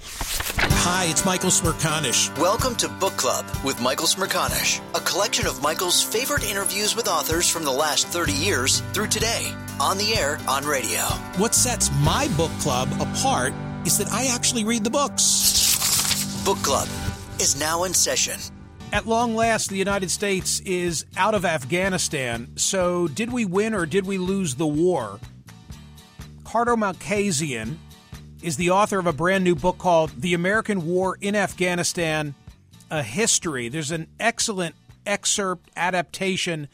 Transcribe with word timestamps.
Hi, 0.00 1.06
it's 1.10 1.24
Michael 1.24 1.50
Smerconish. 1.50 2.36
Welcome 2.38 2.76
to 2.76 2.88
Book 2.88 3.16
Club 3.16 3.44
with 3.64 3.80
Michael 3.80 4.06
Smerconish, 4.06 4.80
a 4.94 5.00
collection 5.00 5.46
of 5.46 5.62
Michael's 5.62 6.02
favorite 6.02 6.48
interviews 6.48 6.94
with 6.94 7.08
authors 7.08 7.48
from 7.48 7.64
the 7.64 7.72
last 7.72 8.06
30 8.08 8.32
years 8.32 8.80
through 8.92 9.08
today, 9.08 9.52
on 9.80 9.98
the 9.98 10.14
air, 10.14 10.38
on 10.48 10.64
radio. 10.64 11.00
What 11.36 11.54
sets 11.54 11.90
my 12.00 12.28
book 12.36 12.52
club 12.60 12.88
apart 13.00 13.52
is 13.84 13.98
that 13.98 14.08
I 14.12 14.26
actually 14.26 14.64
read 14.64 14.84
the 14.84 14.90
books. 14.90 16.44
Book 16.44 16.58
Club 16.58 16.88
is 17.40 17.58
now 17.58 17.84
in 17.84 17.92
session. 17.92 18.38
At 18.92 19.06
long 19.06 19.34
last, 19.34 19.68
the 19.68 19.76
United 19.76 20.10
States 20.10 20.60
is 20.60 21.04
out 21.16 21.34
of 21.34 21.44
Afghanistan. 21.44 22.48
So, 22.56 23.06
did 23.08 23.32
we 23.32 23.44
win 23.44 23.74
or 23.74 23.84
did 23.84 24.06
we 24.06 24.16
lose 24.16 24.54
the 24.54 24.66
war? 24.66 25.20
Carter 26.44 26.76
Malkasian 26.76 27.76
is 28.42 28.56
the 28.56 28.70
author 28.70 28.98
of 28.98 29.06
a 29.06 29.12
brand 29.12 29.44
new 29.44 29.54
book 29.54 29.78
called 29.78 30.12
The 30.20 30.34
American 30.34 30.86
War 30.86 31.18
in 31.20 31.34
Afghanistan 31.34 32.34
A 32.90 33.02
History. 33.02 33.68
There's 33.68 33.90
an 33.90 34.06
excellent 34.20 34.74
excerpt 35.04 35.70
adaptation 35.76 36.68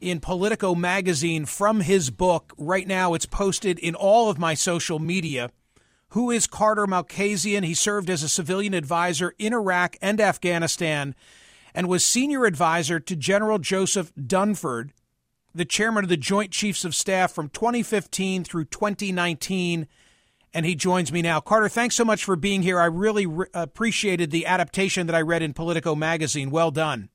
in 0.00 0.20
Politico 0.20 0.74
magazine 0.74 1.44
from 1.44 1.80
his 1.80 2.10
book. 2.10 2.54
Right 2.56 2.86
now, 2.86 3.14
it's 3.14 3.26
posted 3.26 3.78
in 3.78 3.94
all 3.94 4.30
of 4.30 4.38
my 4.38 4.54
social 4.54 4.98
media. 4.98 5.50
Who 6.10 6.30
is 6.30 6.46
Carter 6.46 6.86
Malkasian? 6.86 7.64
He 7.64 7.74
served 7.74 8.08
as 8.08 8.22
a 8.22 8.28
civilian 8.28 8.72
advisor 8.72 9.34
in 9.38 9.52
Iraq 9.52 9.96
and 10.00 10.20
Afghanistan 10.20 11.14
and 11.74 11.88
was 11.88 12.06
senior 12.06 12.46
advisor 12.46 12.98
to 13.00 13.16
General 13.16 13.58
Joseph 13.58 14.14
Dunford, 14.14 14.90
the 15.54 15.66
chairman 15.66 16.04
of 16.04 16.08
the 16.08 16.16
Joint 16.16 16.52
Chiefs 16.52 16.86
of 16.86 16.94
Staff 16.94 17.32
from 17.32 17.50
2015 17.50 18.44
through 18.44 18.64
2019 18.66 19.86
and 20.56 20.64
he 20.64 20.74
joins 20.74 21.12
me 21.12 21.20
now. 21.20 21.38
Carter, 21.38 21.68
thanks 21.68 21.94
so 21.94 22.04
much 22.04 22.24
for 22.24 22.34
being 22.34 22.62
here. 22.62 22.80
I 22.80 22.86
really 22.86 23.26
re- 23.26 23.46
appreciated 23.52 24.30
the 24.30 24.46
adaptation 24.46 25.06
that 25.06 25.14
I 25.14 25.20
read 25.20 25.42
in 25.42 25.52
Politico 25.52 25.94
magazine. 25.94 26.50
Well 26.50 26.70
done. 26.70 27.10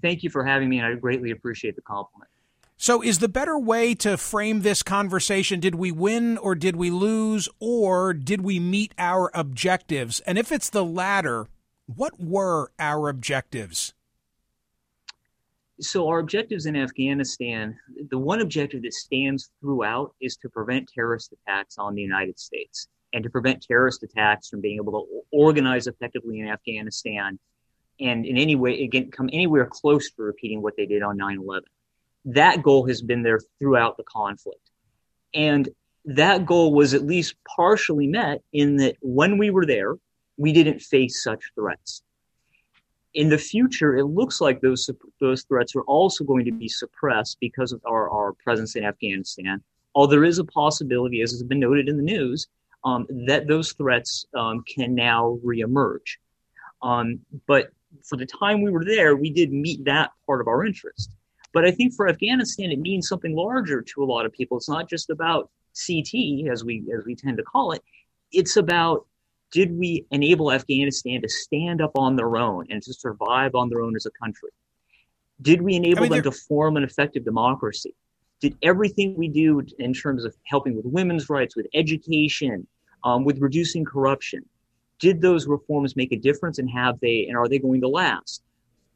Thank 0.00 0.22
you 0.22 0.30
for 0.30 0.44
having 0.44 0.68
me, 0.68 0.78
and 0.78 0.86
I 0.86 0.94
greatly 0.94 1.32
appreciate 1.32 1.74
the 1.74 1.82
compliment. 1.82 2.30
So, 2.76 3.02
is 3.02 3.18
the 3.18 3.28
better 3.28 3.58
way 3.58 3.92
to 3.96 4.16
frame 4.16 4.60
this 4.60 4.84
conversation 4.84 5.58
did 5.58 5.74
we 5.74 5.90
win 5.90 6.38
or 6.38 6.54
did 6.54 6.76
we 6.76 6.90
lose, 6.90 7.48
or 7.58 8.14
did 8.14 8.42
we 8.42 8.60
meet 8.60 8.94
our 8.98 9.32
objectives? 9.34 10.20
And 10.20 10.38
if 10.38 10.52
it's 10.52 10.70
the 10.70 10.84
latter, 10.84 11.48
what 11.86 12.20
were 12.20 12.70
our 12.78 13.08
objectives? 13.08 13.94
So 15.80 16.08
our 16.08 16.20
objectives 16.20 16.66
in 16.66 16.76
Afghanistan, 16.76 17.78
the 18.10 18.18
one 18.18 18.40
objective 18.40 18.82
that 18.82 18.94
stands 18.94 19.50
throughout 19.60 20.14
is 20.20 20.36
to 20.38 20.48
prevent 20.48 20.88
terrorist 20.88 21.32
attacks 21.32 21.76
on 21.78 21.94
the 21.94 22.02
United 22.02 22.38
States 22.38 22.88
and 23.12 23.22
to 23.22 23.30
prevent 23.30 23.62
terrorist 23.62 24.02
attacks 24.02 24.48
from 24.48 24.60
being 24.60 24.76
able 24.76 24.92
to 24.92 25.22
organize 25.32 25.86
effectively 25.86 26.40
in 26.40 26.48
Afghanistan 26.48 27.38
and 28.00 28.26
in 28.26 28.36
any 28.36 28.56
way 28.56 28.82
again 28.84 29.10
come 29.10 29.28
anywhere 29.32 29.66
close 29.66 30.10
to 30.10 30.22
repeating 30.22 30.62
what 30.62 30.76
they 30.76 30.86
did 30.86 31.02
on 31.02 31.16
9/11. 31.18 31.62
That 32.26 32.62
goal 32.62 32.86
has 32.86 33.02
been 33.02 33.22
there 33.22 33.40
throughout 33.58 33.96
the 33.96 34.04
conflict. 34.04 34.70
And 35.34 35.68
that 36.06 36.46
goal 36.46 36.72
was 36.72 36.94
at 36.94 37.04
least 37.04 37.34
partially 37.56 38.06
met 38.06 38.42
in 38.52 38.76
that 38.76 38.96
when 39.00 39.38
we 39.38 39.50
were 39.50 39.66
there, 39.66 39.96
we 40.36 40.52
didn't 40.52 40.80
face 40.80 41.22
such 41.22 41.52
threats 41.54 42.02
in 43.16 43.30
the 43.30 43.38
future, 43.38 43.96
it 43.96 44.04
looks 44.04 44.42
like 44.42 44.60
those 44.60 44.88
those 45.20 45.42
threats 45.44 45.74
are 45.74 45.82
also 45.82 46.22
going 46.22 46.44
to 46.44 46.52
be 46.52 46.68
suppressed 46.68 47.38
because 47.40 47.72
of 47.72 47.80
our, 47.86 48.10
our 48.10 48.34
presence 48.34 48.76
in 48.76 48.84
Afghanistan. 48.84 49.62
Although 49.94 50.16
there 50.16 50.24
is 50.24 50.38
a 50.38 50.44
possibility, 50.44 51.22
as 51.22 51.30
has 51.30 51.42
been 51.42 51.58
noted 51.58 51.88
in 51.88 51.96
the 51.96 52.02
news, 52.02 52.46
um, 52.84 53.06
that 53.26 53.48
those 53.48 53.72
threats 53.72 54.26
um, 54.36 54.62
can 54.68 54.94
now 54.94 55.38
reemerge. 55.42 56.18
Um, 56.82 57.20
but 57.46 57.70
for 58.04 58.18
the 58.18 58.26
time 58.26 58.60
we 58.60 58.70
were 58.70 58.84
there, 58.84 59.16
we 59.16 59.30
did 59.30 59.50
meet 59.50 59.82
that 59.86 60.10
part 60.26 60.42
of 60.42 60.46
our 60.46 60.66
interest. 60.66 61.10
But 61.54 61.64
I 61.64 61.70
think 61.70 61.94
for 61.94 62.10
Afghanistan, 62.10 62.70
it 62.70 62.80
means 62.80 63.08
something 63.08 63.34
larger 63.34 63.80
to 63.80 64.02
a 64.02 64.04
lot 64.04 64.26
of 64.26 64.32
people. 64.32 64.58
It's 64.58 64.68
not 64.68 64.90
just 64.90 65.08
about 65.08 65.50
CT, 65.86 66.50
as 66.52 66.64
we 66.64 66.84
as 66.94 67.06
we 67.06 67.16
tend 67.16 67.38
to 67.38 67.42
call 67.42 67.72
it. 67.72 67.82
It's 68.30 68.58
about 68.58 69.06
did 69.52 69.76
we 69.76 70.06
enable 70.10 70.52
Afghanistan 70.52 71.22
to 71.22 71.28
stand 71.28 71.80
up 71.80 71.92
on 71.94 72.16
their 72.16 72.36
own 72.36 72.66
and 72.70 72.82
to 72.82 72.92
survive 72.92 73.54
on 73.54 73.68
their 73.68 73.80
own 73.80 73.94
as 73.96 74.06
a 74.06 74.10
country? 74.10 74.50
Did 75.40 75.62
we 75.62 75.74
enable 75.74 76.00
I 76.00 76.08
mean, 76.08 76.12
them 76.12 76.22
to 76.24 76.32
form 76.32 76.76
an 76.76 76.82
effective 76.82 77.24
democracy? 77.24 77.94
Did 78.40 78.56
everything 78.62 79.16
we 79.16 79.28
do 79.28 79.62
in 79.78 79.94
terms 79.94 80.24
of 80.24 80.34
helping 80.44 80.76
with 80.76 80.84
women's 80.84 81.30
rights, 81.30 81.56
with 81.56 81.66
education, 81.74 82.66
um, 83.04 83.24
with 83.24 83.38
reducing 83.38 83.84
corruption, 83.84 84.44
did 84.98 85.20
those 85.20 85.46
reforms 85.46 85.96
make 85.96 86.12
a 86.12 86.16
difference 86.16 86.58
and 86.58 86.68
have 86.70 86.98
they 87.00 87.26
and 87.28 87.36
are 87.36 87.48
they 87.48 87.58
going 87.58 87.80
to 87.82 87.88
last? 87.88 88.42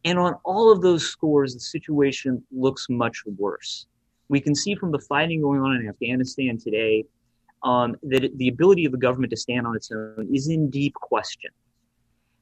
And 0.05 0.19
on 0.19 0.35
all 0.44 0.73
of 0.73 0.81
those 0.81 1.06
scores, 1.06 1.55
the 1.55 1.61
situation 1.61 2.43
looks 2.50 2.87
much 2.88 3.23
worse. 3.37 3.87
We 4.29 4.41
can 4.41 4.55
see 4.55 4.75
from 4.75 4.93
the 4.93 4.99
fighting 4.99 5.43
going 5.43 5.61
on 5.61 5.76
in 5.76 5.88
Afghanistan 5.88 6.58
today 6.58 7.05
um, 7.62 7.97
that 8.05 8.37
the 8.37 8.49
ability 8.49 8.85
of 8.85 8.93
the 8.93 8.99
government 8.99 9.31
to 9.31 9.37
stand 9.37 9.67
on 9.67 9.77
its 9.77 9.91
own 9.91 10.29
is 10.33 10.49
in 10.49 10.71
deep 10.71 10.95
question. 10.95 11.51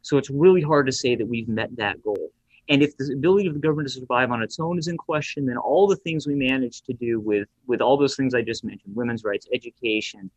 So 0.02 0.16
it's 0.16 0.30
really 0.30 0.62
hard 0.62 0.86
to 0.86 0.92
say 0.92 1.16
that 1.16 1.26
we've 1.26 1.48
met 1.48 1.74
that 1.76 2.02
goal. 2.02 2.30
And 2.70 2.82
if 2.82 2.96
the 2.96 3.12
ability 3.14 3.48
of 3.48 3.54
the 3.54 3.60
government 3.60 3.88
to 3.88 3.94
survive 3.94 4.30
on 4.30 4.42
its 4.42 4.60
own 4.60 4.78
is 4.78 4.88
in 4.88 4.96
question, 4.96 5.46
then 5.46 5.56
all 5.56 5.86
the 5.86 5.96
things 5.96 6.26
we 6.26 6.34
managed 6.34 6.84
to 6.86 6.92
do 6.92 7.18
with, 7.18 7.48
with 7.66 7.80
all 7.80 7.96
those 7.96 8.14
things 8.14 8.34
I 8.34 8.42
just 8.42 8.62
mentioned, 8.62 8.94
women's 8.94 9.24
rights, 9.24 9.48
education, 9.52 10.30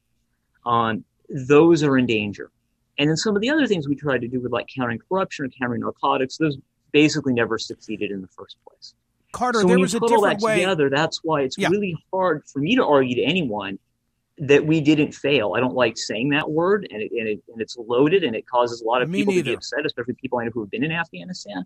um, 0.66 1.04
those 1.30 1.84
are 1.84 1.98
in 1.98 2.06
danger. 2.06 2.50
And 2.98 3.10
then 3.10 3.18
some 3.18 3.36
of 3.36 3.42
the 3.42 3.50
other 3.50 3.68
things 3.68 3.88
we 3.88 3.96
tried 3.96 4.22
to 4.22 4.28
do 4.28 4.40
with 4.40 4.52
like 4.52 4.68
countering 4.74 5.00
corruption 5.10 5.46
or 5.46 5.50
countering 5.50 5.82
narcotics, 5.82 6.38
those 6.38 6.58
basically 6.92 7.34
never 7.34 7.58
succeeded 7.58 8.12
in 8.12 8.22
the 8.22 8.28
first 8.28 8.58
place. 8.68 8.94
Carter, 9.34 9.62
so 9.62 9.68
there 9.68 9.80
was 9.80 9.94
a 9.94 10.00
different 10.00 10.40
that 10.40 10.46
way. 10.46 10.56
together, 10.60 10.90
that's 10.90 11.22
why 11.24 11.42
it's 11.42 11.58
Yeah. 11.58 11.70
really 11.70 11.96
hard 12.14 12.44
for 12.52 12.60
me 12.60 12.76
to 12.76 12.86
argue 12.86 13.16
to 13.16 13.24
anyone 13.24 13.80
that 14.38 14.66
we 14.66 14.82
didn't 14.82 15.14
fail. 15.14 15.54
I 15.56 15.60
don't 15.60 15.76
like 15.76 15.98
saying 15.98 16.30
that 16.30 16.50
word, 16.50 16.88
and, 16.90 17.02
it, 17.02 17.12
and, 17.12 17.28
it, 17.28 17.44
and 17.52 17.62
it's 17.62 17.78
loaded, 17.78 18.24
and 18.24 18.36
it 18.36 18.48
causes 18.48 18.82
a 18.82 18.86
lot 18.86 19.02
of 19.02 19.10
Me 19.10 19.20
people 19.20 19.34
to 19.34 19.44
be 19.44 19.54
upset, 19.54 19.86
especially 19.86 20.16
people 20.16 20.40
I 20.40 20.46
know 20.46 20.52
who 20.54 20.62
have 20.62 20.72
been 20.72 20.84
in 20.84 20.92
Afghanistan. 20.92 21.66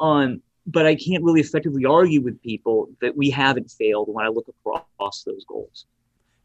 Um, 0.00 0.42
but 0.66 0.86
I 0.86 0.94
can't 0.94 1.22
really 1.22 1.40
effectively 1.40 1.84
argue 1.84 2.20
with 2.20 2.40
people 2.42 2.88
that 3.00 3.16
we 3.16 3.30
haven't 3.30 3.70
failed 3.70 4.08
when 4.08 4.24
I 4.24 4.28
look 4.28 4.46
across 4.48 5.22
those 5.24 5.44
goals. 5.46 5.86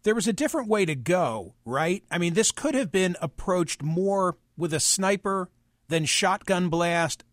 there 0.04 0.16
was 0.16 0.28
a 0.28 0.34
different 0.34 0.70
way 0.70 0.86
to 0.86 0.96
go, 0.96 1.54
right? 1.66 2.02
I 2.10 2.18
mean, 2.18 2.34
this 2.34 2.54
could 2.54 2.76
have 2.76 2.92
been 2.92 3.18
approached 3.22 3.84
more 3.84 4.38
with 4.56 4.74
a 4.74 4.80
sniper 4.80 5.50
than 5.90 6.06
shotgun 6.06 6.70
blast, 6.70 7.24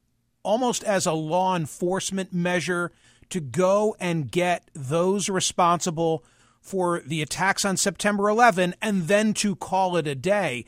almost 0.42 0.82
as 0.82 1.06
a 1.06 1.12
law 1.12 1.54
enforcement 1.54 2.32
measure 2.32 2.90
to 3.30 3.40
go 3.40 3.94
and 4.00 4.30
get 4.30 4.70
those 4.74 5.28
responsible 5.28 6.24
for 6.64 7.02
the 7.04 7.20
attacks 7.20 7.62
on 7.62 7.76
September 7.76 8.26
11 8.30 8.74
and 8.80 9.06
then 9.06 9.34
to 9.34 9.54
call 9.54 9.98
it 9.98 10.06
a 10.06 10.14
day. 10.14 10.64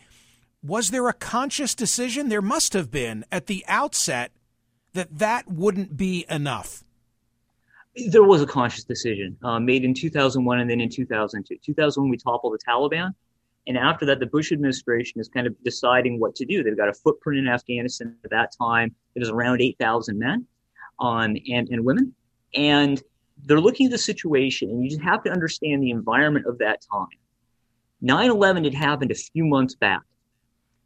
Was 0.63 0.91
there 0.91 1.09
a 1.09 1.15
conscious 1.15 1.75
decision? 1.75 2.29
There 2.29 2.43
must 2.43 2.75
have 2.75 2.91
been 2.91 3.25
at 3.33 3.47
the 3.47 3.65
outset 3.67 4.31
that 4.93 5.19
that 5.19 5.49
wouldn't 5.49 5.97
be 5.97 6.27
enough. 6.29 6.85
There 8.09 8.23
was 8.23 8.43
a 8.43 8.47
conscious 8.47 8.85
decision 8.85 9.39
uh, 9.43 9.59
made 9.59 9.85
in 9.85 9.95
2001 9.95 10.61
and 10.61 10.69
then 10.69 10.83
in 10.83 10.91
2002. 10.91 11.57
2001, 11.65 12.11
we 12.11 12.19
toppled 12.19 12.53
the 12.53 12.59
Taliban. 12.59 13.15
And 13.67 13.79
after 13.79 14.05
that, 14.05 14.21
the 14.21 14.27
Bush 14.27 14.53
administration 14.53 15.19
is 15.19 15.29
kind 15.29 15.47
of 15.47 15.57
deciding 15.65 16.21
what 16.21 16.35
to 16.37 16.45
do. 16.45 16.63
They've 16.63 16.77
got 16.77 16.91
a 16.91 16.95
footprint 16.95 17.39
in 17.39 17.49
Afghanistan 17.49 18.15
at 18.23 18.31
that 18.31 18.53
time 18.57 18.95
that 19.15 19.23
is 19.23 19.31
around 19.31 19.63
8,000 19.63 20.19
men 20.19 20.47
um, 21.01 21.37
and, 21.51 21.69
and 21.71 21.85
women. 21.87 22.15
And 22.55 23.03
they're 23.45 23.61
looking 23.61 23.87
at 23.87 23.93
the 23.93 23.99
situation, 23.99 24.71
and 24.71 24.83
you 24.83 24.91
just 24.91 25.03
have 25.03 25.23
to 25.25 25.31
understand 25.31 25.83
the 25.83 25.91
environment 25.91 26.47
of 26.47 26.59
that 26.59 26.81
time. 26.91 27.09
9 28.01 28.31
11 28.31 28.65
had 28.65 28.75
happened 28.75 29.11
a 29.11 29.15
few 29.15 29.45
months 29.45 29.75
back. 29.75 30.03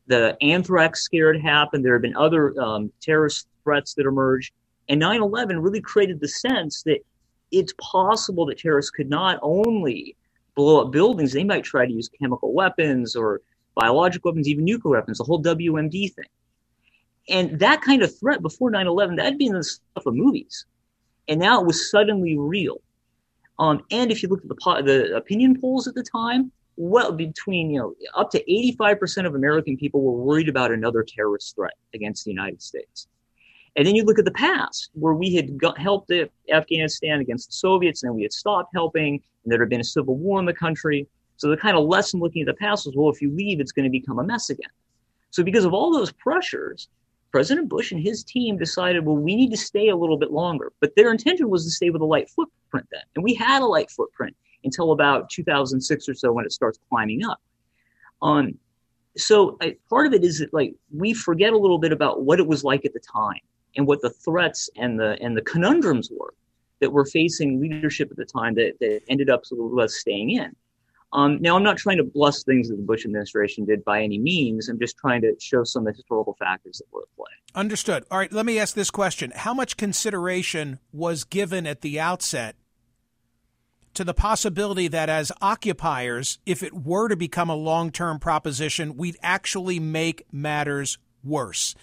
The 0.06 0.36
anthrax 0.42 1.02
scare 1.02 1.32
had 1.32 1.42
happened. 1.42 1.84
There 1.84 1.94
had 1.94 2.02
been 2.02 2.16
other 2.16 2.58
um, 2.60 2.92
terrorist 3.00 3.46
threats 3.64 3.94
that 3.94 4.06
emerged. 4.06 4.52
And 4.88 4.98
9 5.00 5.22
11 5.22 5.60
really 5.60 5.80
created 5.80 6.20
the 6.20 6.28
sense 6.28 6.82
that 6.84 6.98
it's 7.50 7.72
possible 7.80 8.46
that 8.46 8.58
terrorists 8.58 8.90
could 8.90 9.08
not 9.08 9.38
only 9.42 10.16
blow 10.54 10.82
up 10.82 10.92
buildings, 10.92 11.32
they 11.32 11.44
might 11.44 11.64
try 11.64 11.86
to 11.86 11.92
use 11.92 12.08
chemical 12.20 12.52
weapons 12.52 13.16
or 13.16 13.40
biological 13.74 14.30
weapons, 14.30 14.48
even 14.48 14.64
nuclear 14.64 14.96
weapons, 14.96 15.18
the 15.18 15.24
whole 15.24 15.42
WMD 15.42 16.12
thing. 16.12 16.26
And 17.28 17.58
that 17.60 17.82
kind 17.82 18.02
of 18.02 18.16
threat 18.18 18.42
before 18.42 18.70
9 18.70 18.86
11, 18.86 19.16
that'd 19.16 19.38
been 19.38 19.48
in 19.48 19.54
the 19.54 19.64
stuff 19.64 20.06
of 20.06 20.14
movies. 20.14 20.66
And 21.28 21.40
now 21.40 21.60
it 21.60 21.66
was 21.66 21.90
suddenly 21.90 22.36
real. 22.38 22.80
Um, 23.58 23.84
and 23.90 24.10
if 24.10 24.22
you 24.22 24.28
look 24.28 24.42
at 24.42 24.48
the, 24.48 24.82
the 24.84 25.16
opinion 25.16 25.60
polls 25.60 25.86
at 25.86 25.94
the 25.94 26.02
time, 26.02 26.50
well, 26.76 27.12
between, 27.12 27.70
you 27.70 27.78
know, 27.78 27.94
up 28.14 28.30
to 28.30 28.42
85% 28.44 29.26
of 29.26 29.34
American 29.34 29.76
people 29.76 30.00
were 30.00 30.12
worried 30.12 30.48
about 30.48 30.72
another 30.72 31.04
terrorist 31.06 31.54
threat 31.54 31.74
against 31.92 32.24
the 32.24 32.30
United 32.30 32.62
States. 32.62 33.06
And 33.76 33.86
then 33.86 33.94
you 33.94 34.02
look 34.04 34.18
at 34.18 34.24
the 34.24 34.32
past, 34.32 34.90
where 34.94 35.14
we 35.14 35.34
had 35.34 35.58
got, 35.58 35.78
helped 35.78 36.10
Afghanistan 36.52 37.20
against 37.20 37.48
the 37.48 37.52
Soviets, 37.52 38.02
and 38.02 38.10
then 38.10 38.16
we 38.16 38.22
had 38.22 38.32
stopped 38.32 38.70
helping, 38.74 39.22
and 39.44 39.52
there 39.52 39.60
had 39.60 39.68
been 39.68 39.80
a 39.80 39.84
civil 39.84 40.16
war 40.16 40.40
in 40.40 40.46
the 40.46 40.54
country. 40.54 41.06
So 41.36 41.48
the 41.48 41.56
kind 41.56 41.76
of 41.76 41.84
lesson 41.84 42.18
looking 42.18 42.42
at 42.42 42.46
the 42.46 42.54
past 42.54 42.86
was, 42.86 42.96
well, 42.96 43.10
if 43.10 43.22
you 43.22 43.30
leave, 43.30 43.60
it's 43.60 43.72
going 43.72 43.84
to 43.84 43.90
become 43.90 44.18
a 44.18 44.24
mess 44.24 44.50
again. 44.50 44.70
So 45.30 45.42
because 45.42 45.64
of 45.64 45.72
all 45.72 45.92
those 45.92 46.12
pressures, 46.12 46.88
President 47.30 47.68
Bush 47.68 47.92
and 47.92 48.00
his 48.00 48.24
team 48.24 48.58
decided, 48.58 49.04
well, 49.04 49.16
we 49.16 49.36
need 49.36 49.50
to 49.50 49.56
stay 49.56 49.88
a 49.88 49.96
little 49.96 50.18
bit 50.18 50.32
longer. 50.32 50.72
But 50.80 50.94
their 50.96 51.10
intention 51.10 51.48
was 51.48 51.64
to 51.64 51.70
stay 51.70 51.90
with 51.90 52.02
a 52.02 52.06
light 52.06 52.28
footprint 52.28 52.86
then. 52.90 53.02
And 53.14 53.24
we 53.24 53.34
had 53.34 53.62
a 53.62 53.66
light 53.66 53.90
footprint 53.90 54.36
until 54.64 54.92
about 54.92 55.30
2006 55.30 56.08
or 56.08 56.14
so 56.14 56.32
when 56.32 56.44
it 56.44 56.52
starts 56.52 56.78
climbing 56.88 57.24
up. 57.24 57.40
Um, 58.22 58.58
so 59.16 59.56
I, 59.60 59.76
part 59.88 60.06
of 60.06 60.12
it 60.12 60.24
is 60.24 60.38
that 60.38 60.52
like 60.52 60.74
we 60.94 61.12
forget 61.12 61.52
a 61.52 61.58
little 61.58 61.78
bit 61.78 61.92
about 61.92 62.22
what 62.22 62.38
it 62.38 62.46
was 62.46 62.64
like 62.64 62.84
at 62.84 62.92
the 62.92 63.00
time 63.00 63.40
and 63.76 63.86
what 63.86 64.02
the 64.02 64.10
threats 64.10 64.68
and 64.76 64.98
the 64.98 65.18
and 65.20 65.36
the 65.36 65.42
conundrums 65.42 66.10
were 66.10 66.34
that 66.80 66.92
were 66.92 67.04
facing 67.04 67.60
leadership 67.60 68.10
at 68.10 68.16
the 68.16 68.24
time 68.24 68.54
that, 68.54 68.74
that 68.80 69.00
ended 69.08 69.30
up 69.30 69.42
with 69.50 69.84
us 69.84 69.96
staying 69.96 70.30
in. 70.30 70.54
Um, 71.12 71.38
now, 71.40 71.56
I'm 71.56 71.62
not 71.62 71.76
trying 71.76 71.96
to 71.96 72.04
bless 72.04 72.44
things 72.44 72.68
that 72.68 72.76
the 72.76 72.82
Bush 72.82 73.04
administration 73.04 73.64
did 73.64 73.84
by 73.84 74.02
any 74.02 74.18
means. 74.18 74.68
I'm 74.68 74.78
just 74.78 74.96
trying 74.96 75.22
to 75.22 75.34
show 75.40 75.64
some 75.64 75.86
of 75.86 75.92
the 75.92 75.96
historical 75.96 76.36
factors 76.38 76.78
that 76.78 76.84
were 76.92 77.02
at 77.02 77.16
play. 77.16 77.32
Understood. 77.54 78.04
All 78.10 78.18
right, 78.18 78.32
let 78.32 78.46
me 78.46 78.58
ask 78.58 78.74
this 78.74 78.90
question. 78.90 79.32
How 79.34 79.52
much 79.52 79.76
consideration 79.76 80.78
was 80.92 81.24
given 81.24 81.66
at 81.66 81.80
the 81.80 81.98
outset 81.98 82.54
to 83.94 84.04
the 84.04 84.14
possibility 84.14 84.86
that 84.86 85.08
as 85.08 85.32
occupiers, 85.40 86.38
if 86.46 86.62
it 86.62 86.74
were 86.74 87.08
to 87.08 87.16
become 87.16 87.50
a 87.50 87.56
long 87.56 87.90
term 87.90 88.20
proposition, 88.20 88.96
we'd 88.96 89.16
actually 89.20 89.80
make 89.80 90.26
matters 90.30 90.98
worse? 91.24 91.74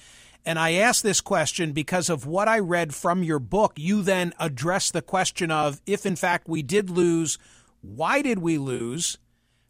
And 0.46 0.58
I 0.58 0.76
ask 0.76 1.04
this 1.04 1.20
question 1.20 1.74
because 1.74 2.10
of 2.10 2.26
what 2.26 2.48
I 2.48 2.60
read 2.60 2.96
from 2.96 3.22
your 3.22 3.40
book. 3.40 3.74
You 3.76 4.02
then 4.02 4.32
address 4.40 4.90
the 4.90 5.02
question 5.02 5.52
of 5.52 5.82
if, 5.86 6.06
in 6.06 6.16
fact, 6.16 6.48
we 6.48 6.64
did 6.64 6.90
lose, 6.90 7.38
why 7.82 8.22
did 8.22 8.40
we 8.40 8.58
lose? 8.58 9.18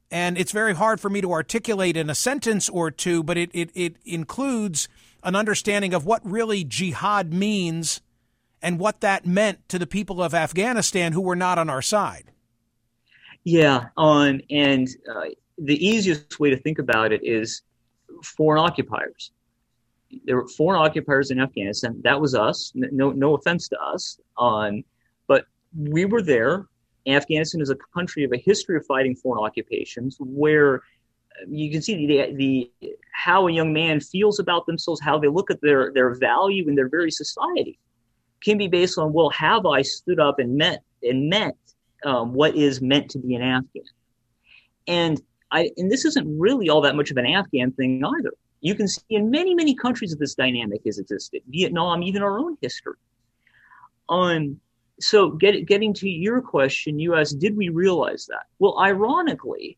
And 0.10 0.38
it's 0.38 0.52
very 0.52 0.74
hard 0.74 1.00
for 1.00 1.10
me 1.10 1.22
to 1.22 1.32
articulate 1.32 1.98
in 1.98 2.10
a 2.10 2.16
sentence 2.16 2.70
or 2.70 2.92
two, 2.92 3.24
but 3.24 3.38
it, 3.38 3.50
it, 3.54 3.72
it 3.76 3.98
includes 4.06 4.88
an 5.24 5.36
understanding 5.36 5.94
of 5.94 6.06
what 6.06 6.22
really 6.26 6.64
jihad 6.64 7.34
means 7.34 8.02
and 8.62 8.80
what 8.80 9.02
that 9.02 9.26
meant 9.26 9.68
to 9.70 9.78
the 9.78 9.88
people 9.88 10.22
of 10.22 10.34
Afghanistan 10.34 11.12
who 11.12 11.22
were 11.22 11.36
not 11.36 11.60
on 11.60 11.70
our 11.70 11.82
side. 11.82 12.32
Yeah, 13.44 13.90
um, 13.98 14.42
and 14.50 14.88
uh, 15.10 15.26
the 15.58 15.86
easiest 15.86 16.40
way 16.40 16.50
to 16.50 16.58
think 16.58 16.80
about 16.80 17.12
it 17.12 17.22
is 17.24 17.62
foreign 18.24 18.62
occupiers. 18.62 19.32
There 20.26 20.38
were 20.38 20.48
foreign 20.48 20.82
occupiers 20.82 21.32
in 21.32 21.40
Afghanistan. 21.40 22.02
That 22.04 22.20
was 22.20 22.34
us. 22.34 22.72
No, 22.76 23.12
no 23.12 23.36
offense 23.36 23.68
to 23.70 23.80
us, 23.80 24.20
um, 24.38 24.84
but 25.28 25.46
we 25.78 26.06
were 26.06 26.22
there. 26.22 26.66
Afghanistan 27.08 27.62
is 27.62 27.70
a 27.70 27.78
country 27.94 28.24
of 28.24 28.32
a 28.34 28.38
history 28.38 28.78
of 28.78 28.86
fighting 28.86 29.16
foreign 29.16 29.44
occupations, 29.44 30.18
where 30.20 30.84
you 31.48 31.72
can 31.72 31.82
see 31.82 32.08
the, 32.08 32.34
the 32.34 32.72
how 33.14 33.48
a 33.48 33.52
young 33.52 33.74
man 33.74 34.00
feels 34.00 34.40
about 34.40 34.66
themselves, 34.66 35.02
how 35.02 35.18
they 35.18 35.28
look 35.28 35.52
at 35.52 35.62
their 35.62 35.92
their 35.94 36.16
value 36.16 36.68
in 36.68 36.76
their 36.76 36.90
very 36.90 37.12
society, 37.12 37.80
can 38.44 38.58
be 38.58 38.68
based 38.68 38.98
on 38.98 39.14
well, 39.14 39.30
have 39.30 39.66
I 39.66 39.82
stood 39.82 40.20
up 40.20 40.40
and 40.40 40.58
met 40.58 40.82
and 41.04 41.30
met 41.30 41.56
um, 42.04 42.34
what 42.34 42.56
is 42.56 42.82
meant 42.82 43.10
to 43.12 43.20
be 43.20 43.36
an 43.36 43.42
Afghan, 43.42 43.84
and 44.88 45.22
I 45.52 45.70
and 45.78 45.92
this 45.92 46.06
isn't 46.06 46.40
really 46.40 46.70
all 46.70 46.82
that 46.82 46.96
much 46.96 47.12
of 47.12 47.18
an 47.18 47.26
Afghan 47.26 47.72
thing 47.72 48.04
either. 48.04 48.32
You 48.62 48.76
can 48.76 48.88
see 48.88 49.04
in 49.10 49.30
many 49.30 49.54
many 49.54 49.76
countries 49.76 50.12
that 50.12 50.20
this 50.20 50.36
dynamic 50.36 50.82
has 50.86 50.98
existed, 50.98 51.42
Vietnam, 51.48 52.04
even 52.04 52.22
our 52.22 52.40
own 52.40 52.58
history. 52.62 52.96
Um, 54.10 54.60
so 55.00 55.32
get, 55.32 55.66
getting 55.66 55.94
to 55.96 56.10
your 56.10 56.42
question, 56.42 57.00
you 57.00 57.16
asked, 57.16 57.40
did 57.40 57.56
we 57.56 57.70
realize 57.70 58.26
that? 58.28 58.46
Well, 58.60 58.80
ironically, 58.80 59.78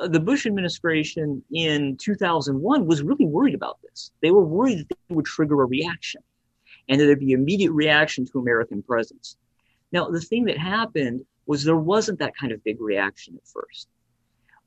uh, 0.00 0.08
the 0.08 0.20
Bush 0.20 0.46
administration 0.46 1.42
in 1.52 1.96
2001 1.96 2.86
was 2.86 3.02
really 3.02 3.26
worried 3.26 3.54
about 3.54 3.78
this. 3.82 4.12
They 4.22 4.30
were 4.30 4.44
worried 4.44 4.80
that 4.80 4.96
they 5.08 5.14
would 5.14 5.24
trigger 5.24 5.62
a 5.62 5.66
reaction 5.66 6.22
and 6.88 7.00
that 7.00 7.06
there'd 7.06 7.20
be 7.20 7.32
immediate 7.32 7.72
reaction 7.72 8.26
to 8.26 8.38
American 8.38 8.82
presence. 8.82 9.36
Now, 9.92 10.08
the 10.10 10.20
thing 10.20 10.44
that 10.44 10.58
happened 10.58 11.24
was 11.46 11.64
there 11.64 11.76
wasn't 11.76 12.18
that 12.18 12.36
kind 12.36 12.52
of 12.52 12.62
big 12.62 12.80
reaction 12.80 13.34
at 13.36 13.48
first. 13.48 13.88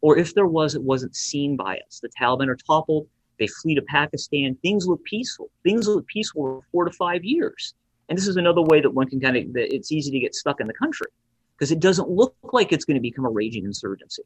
Or 0.01 0.17
if 0.17 0.34
there 0.34 0.48
was, 0.48 0.74
it 0.74 0.81
wasn't 0.81 1.15
seen 1.15 1.55
by 1.55 1.79
us. 1.88 2.00
The 2.01 2.10
Taliban 2.10 2.48
are 2.48 2.58
toppled. 2.67 3.08
They 3.38 3.48
flee 3.48 3.75
to 3.75 3.84
Pakistan. 3.84 4.58
Things 4.63 4.88
look 4.88 5.03
peaceful. 5.03 5.51
Things 5.63 5.88
look 5.88 6.08
peaceful 6.08 6.41
for 6.41 6.63
four 6.72 6.86
to 6.86 6.91
five 6.91 7.24
years. 7.24 7.75
And 8.12 8.18
this 8.18 8.27
is 8.27 8.36
another 8.36 8.62
way 8.62 8.82
that 8.82 8.89
one 8.89 9.08
can 9.08 9.22
kind 9.22 9.38
of, 9.38 9.53
that 9.53 9.74
it's 9.74 9.89
easy 9.89 10.12
to 10.12 10.20
get 10.20 10.36
stuck 10.36 10.60
in 10.60 10.68
the 10.68 10.74
country 10.74 11.08
because 11.56 11.72
it 11.72 11.80
doesn't 11.80 12.10
look 12.10 12.36
like 12.51 12.74
it's 12.74 12.84
going 12.84 12.96
to 12.96 13.01
become 13.01 13.24
a 13.24 13.30
raging 13.30 13.63
insurgency. 13.63 14.24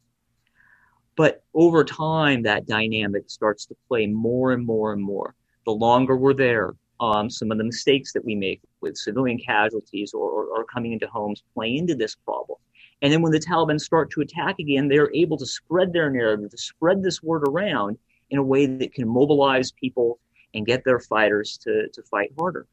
But 1.15 1.43
over 1.53 1.83
time, 1.83 2.41
that 2.41 2.65
dynamic 2.65 3.29
starts 3.29 3.67
to 3.67 3.75
play 3.87 4.07
more 4.07 4.53
and 4.53 4.65
more 4.65 4.91
and 4.91 5.03
more. 5.03 5.35
The 5.67 5.71
longer 5.71 6.17
we're 6.17 6.33
there, 6.33 6.73
um, 6.99 7.29
some 7.29 7.51
of 7.51 7.59
the 7.59 7.63
mistakes 7.63 8.11
that 8.13 8.25
we 8.25 8.33
make 8.33 8.59
with 8.81 8.97
civilian 8.97 9.37
casualties 9.37 10.15
or, 10.15 10.31
or, 10.31 10.45
or 10.47 10.65
coming 10.65 10.93
into 10.93 11.05
homes 11.05 11.43
play 11.53 11.77
into 11.77 11.93
this 11.93 12.15
problem. 12.15 12.57
And 13.03 13.13
then 13.13 13.21
when 13.21 13.33
the 13.33 13.39
Taliban 13.39 13.79
start 13.79 14.09
to 14.13 14.21
attack 14.21 14.55
again, 14.57 14.87
they're 14.87 15.13
able 15.13 15.37
to 15.37 15.45
spread 15.45 15.93
their 15.93 16.09
narrative, 16.09 16.49
to 16.49 16.57
spread 16.57 17.03
this 17.03 17.21
word 17.21 17.47
around 17.47 17.99
in 18.31 18.39
a 18.39 18.43
way 18.43 18.65
that 18.65 18.95
can 18.95 19.07
mobilize 19.07 19.71
people 19.73 20.17
and 20.55 20.65
get 20.65 20.83
their 20.83 20.99
fighters 20.99 21.59
to, 21.65 21.87
to 21.89 22.01
fight 22.01 22.31
harder. 22.35 22.65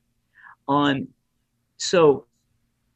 Um, 0.69 1.09
so, 1.77 2.27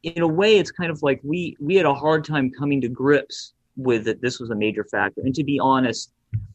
in 0.03 0.21
a 0.21 0.27
way, 0.27 0.57
it's 0.57 0.71
kind 0.71 0.91
of 0.91 1.01
like 1.03 1.19
we 1.23 1.57
we 1.59 1.75
had 1.75 1.85
a 1.85 1.93
hard 1.93 2.23
time 2.23 2.51
coming 2.51 2.81
to 2.81 2.89
grips 2.89 3.53
with 3.75 4.05
that 4.05 4.21
this 4.21 4.39
was 4.39 4.49
a 4.49 4.55
major 4.55 4.83
factor. 4.83 5.21
And 5.21 5.35
to 5.35 5.43
be 5.43 5.59
honest, 5.59 6.11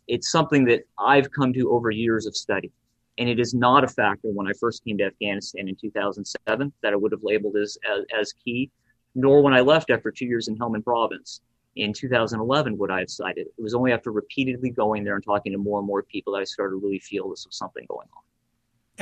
it's 0.08 0.30
something 0.30 0.64
that 0.66 0.82
I've 0.98 1.30
come 1.30 1.52
to 1.52 1.70
over 1.70 1.90
years 1.90 2.26
of 2.26 2.36
study. 2.36 2.70
And 3.18 3.28
it 3.28 3.38
is 3.38 3.54
not 3.54 3.84
a 3.84 3.88
factor 3.88 4.28
when 4.28 4.46
I 4.46 4.52
first 4.58 4.84
came 4.84 4.98
to 4.98 5.04
Afghanistan 5.04 5.68
in 5.68 5.76
2007 5.76 6.72
that 6.82 6.92
I 6.92 6.96
would 6.96 7.12
have 7.12 7.22
labeled 7.22 7.56
as, 7.56 7.78
as, 7.88 8.04
as 8.18 8.32
key, 8.32 8.70
nor 9.14 9.42
when 9.42 9.54
I 9.54 9.60
left 9.60 9.90
after 9.90 10.10
two 10.10 10.24
years 10.24 10.48
in 10.48 10.56
Helmand 10.56 10.84
province 10.84 11.40
in 11.76 11.92
2011 11.92 12.76
would 12.78 12.90
I 12.90 13.00
have 13.00 13.10
cited. 13.10 13.46
It 13.46 13.62
was 13.62 13.74
only 13.74 13.92
after 13.92 14.10
repeatedly 14.10 14.70
going 14.70 15.04
there 15.04 15.14
and 15.14 15.24
talking 15.24 15.52
to 15.52 15.58
more 15.58 15.78
and 15.78 15.86
more 15.86 16.02
people 16.02 16.32
that 16.34 16.40
I 16.40 16.44
started 16.44 16.72
to 16.72 16.84
really 16.84 16.98
feel 16.98 17.30
this 17.30 17.46
was 17.46 17.56
something 17.56 17.84
going 17.88 18.08
on. 18.16 18.22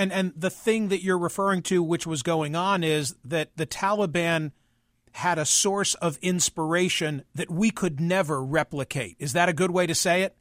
And 0.00 0.14
and 0.14 0.32
the 0.34 0.48
thing 0.48 0.88
that 0.88 1.02
you're 1.02 1.18
referring 1.18 1.60
to, 1.64 1.82
which 1.82 2.06
was 2.06 2.22
going 2.22 2.56
on, 2.56 2.82
is 2.82 3.16
that 3.22 3.50
the 3.56 3.66
Taliban 3.66 4.52
had 5.12 5.38
a 5.38 5.44
source 5.44 5.92
of 5.96 6.16
inspiration 6.22 7.22
that 7.34 7.50
we 7.50 7.70
could 7.70 8.00
never 8.00 8.42
replicate. 8.42 9.16
Is 9.18 9.34
that 9.34 9.50
a 9.50 9.52
good 9.52 9.70
way 9.70 9.86
to 9.86 9.94
say 9.94 10.22
it? 10.22 10.34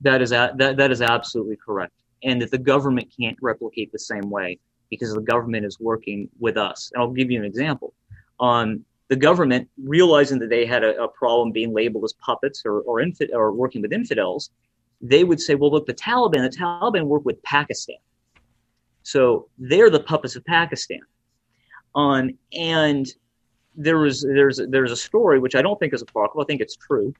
That 0.00 0.22
is 0.22 0.30
that 0.30 0.56
that 0.56 0.90
is 0.90 1.02
absolutely 1.02 1.56
correct, 1.56 1.92
and 2.22 2.40
that 2.40 2.50
the 2.50 2.56
government 2.56 3.12
can't 3.20 3.36
replicate 3.42 3.92
the 3.92 3.98
same 3.98 4.30
way 4.30 4.58
because 4.88 5.12
the 5.12 5.20
government 5.20 5.66
is 5.66 5.78
working 5.78 6.30
with 6.38 6.56
us. 6.56 6.90
And 6.94 7.02
I'll 7.02 7.10
give 7.10 7.30
you 7.30 7.38
an 7.38 7.44
example. 7.44 7.92
Um, 8.40 8.82
the 9.08 9.16
government, 9.16 9.68
realizing 9.84 10.38
that 10.38 10.48
they 10.48 10.64
had 10.64 10.84
a, 10.84 11.02
a 11.02 11.08
problem 11.08 11.52
being 11.52 11.74
labeled 11.74 12.04
as 12.04 12.14
puppets 12.14 12.62
or 12.64 12.80
or, 12.80 13.02
infi- 13.02 13.34
or 13.34 13.52
working 13.52 13.82
with 13.82 13.92
infidels, 13.92 14.48
they 15.02 15.22
would 15.22 15.38
say, 15.38 15.54
"Well, 15.54 15.70
look, 15.70 15.84
the 15.84 15.92
Taliban, 15.92 16.50
the 16.50 16.56
Taliban 16.56 17.04
work 17.04 17.26
with 17.26 17.42
Pakistan, 17.42 17.98
so 19.02 19.48
they're 19.58 19.90
the 19.90 20.00
puppets 20.00 20.36
of 20.36 20.44
Pakistan." 20.44 21.00
Um, 21.94 22.30
and 22.52 23.06
there 23.74 23.98
was 23.98 24.22
there's 24.22 24.60
there's 24.68 24.92
a 24.92 24.96
story 24.96 25.38
which 25.38 25.54
I 25.54 25.62
don't 25.62 25.78
think 25.78 25.94
is 25.94 26.02
apocryphal. 26.02 26.42
I 26.42 26.44
think 26.44 26.60
it's 26.60 26.76
true, 26.76 27.14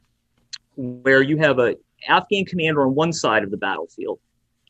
where 0.77 1.23
you 1.23 1.37
have 1.39 1.59
a 1.59 1.77
Afghan 2.09 2.45
commander 2.45 2.83
on 2.83 2.95
one 2.95 3.13
side 3.13 3.45
of 3.45 3.51
the 3.51 3.57
battlefield 3.57 4.19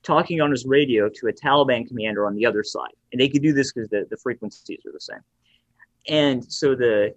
talking 0.02 0.40
on 0.40 0.50
his 0.50 0.66
radio 0.66 1.09
to 1.09 1.28
a 1.28 1.33
Taliban 1.33 1.87
commander 1.87 2.26
on 2.26 2.35
the 2.35 2.45
other 2.45 2.64
side, 2.64 2.92
and 3.12 3.21
they 3.21 3.28
could 3.28 3.42
do 3.42 3.52
this 3.52 3.73
because 3.73 3.88
the, 3.88 4.07
the 4.11 4.16
frequencies 4.16 4.81
are 4.87 4.92
the 4.92 5.00
same. 5.00 5.21
And 6.09 6.52
so 6.52 6.75
the 6.75 7.14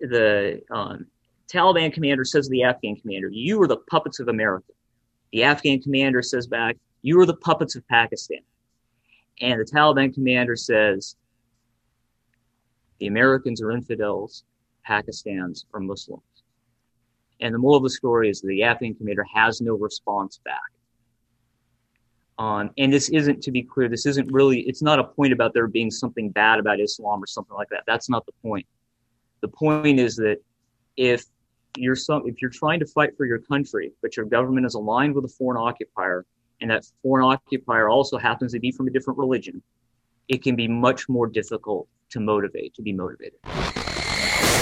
the 0.00 0.62
um, 0.70 1.06
Taliban 1.48 1.92
commander 1.92 2.24
says 2.24 2.46
to 2.46 2.50
the 2.50 2.64
Afghan 2.64 2.96
commander, 2.96 3.28
"You 3.28 3.62
are 3.62 3.68
the 3.68 3.78
puppets 3.90 4.20
of 4.20 4.28
America." 4.28 4.72
The 5.32 5.44
Afghan 5.44 5.80
commander 5.80 6.22
says 6.22 6.46
back, 6.46 6.76
"You 7.02 7.20
are 7.20 7.26
the 7.26 7.36
puppets 7.36 7.76
of 7.76 7.86
Pakistan." 7.88 8.40
And 9.40 9.60
the 9.60 9.64
Taliban 9.64 10.14
commander 10.14 10.56
says, 10.56 11.16
"The 12.98 13.06
Americans 13.06 13.60
are 13.60 13.70
infidels, 13.70 14.44
Pakistans 14.84 15.66
are 15.74 15.80
Muslims." 15.80 16.22
And 17.40 17.54
the 17.54 17.58
moral 17.58 17.76
of 17.76 17.82
the 17.82 17.90
story 17.90 18.30
is 18.30 18.40
the 18.40 18.62
Afghan 18.62 18.94
commander 18.94 19.24
has 19.24 19.60
no 19.60 19.74
response 19.74 20.40
back. 20.44 20.72
Um, 22.38 22.70
and 22.78 22.92
this 22.92 23.08
isn't, 23.10 23.42
to 23.42 23.50
be 23.50 23.62
clear, 23.62 23.88
this 23.88 24.06
isn't 24.06 24.30
really, 24.30 24.60
it's 24.60 24.82
not 24.82 24.98
a 24.98 25.04
point 25.04 25.32
about 25.32 25.54
there 25.54 25.66
being 25.66 25.90
something 25.90 26.30
bad 26.30 26.58
about 26.58 26.80
Islam 26.80 27.22
or 27.22 27.26
something 27.26 27.54
like 27.56 27.68
that. 27.70 27.84
That's 27.86 28.10
not 28.10 28.26
the 28.26 28.32
point. 28.42 28.66
The 29.40 29.48
point 29.48 29.98
is 29.98 30.16
that 30.16 30.38
if 30.96 31.24
you're 31.76 31.96
some, 31.96 32.26
if 32.26 32.40
you're 32.40 32.50
trying 32.50 32.80
to 32.80 32.86
fight 32.86 33.16
for 33.16 33.26
your 33.26 33.38
country, 33.38 33.92
but 34.02 34.16
your 34.16 34.26
government 34.26 34.66
is 34.66 34.74
aligned 34.74 35.14
with 35.14 35.24
a 35.24 35.28
foreign 35.28 35.60
occupier, 35.60 36.24
and 36.60 36.70
that 36.70 36.84
foreign 37.02 37.24
occupier 37.24 37.88
also 37.88 38.18
happens 38.18 38.52
to 38.52 38.60
be 38.60 38.70
from 38.70 38.86
a 38.88 38.90
different 38.90 39.18
religion, 39.18 39.62
it 40.28 40.42
can 40.42 40.56
be 40.56 40.68
much 40.68 41.08
more 41.08 41.26
difficult 41.26 41.88
to 42.10 42.20
motivate, 42.20 42.74
to 42.74 42.82
be 42.82 42.92
motivated. 42.92 43.38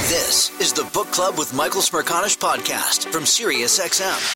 This 0.09 0.51
is 0.61 0.73
the 0.73 0.89
Book 0.93 1.09
Club 1.09 1.39
with 1.39 1.55
Michael 1.55 1.81
Smerconish 1.81 2.39
podcast 2.39 3.11
from 3.11 3.25
SiriusXM. 3.25 4.35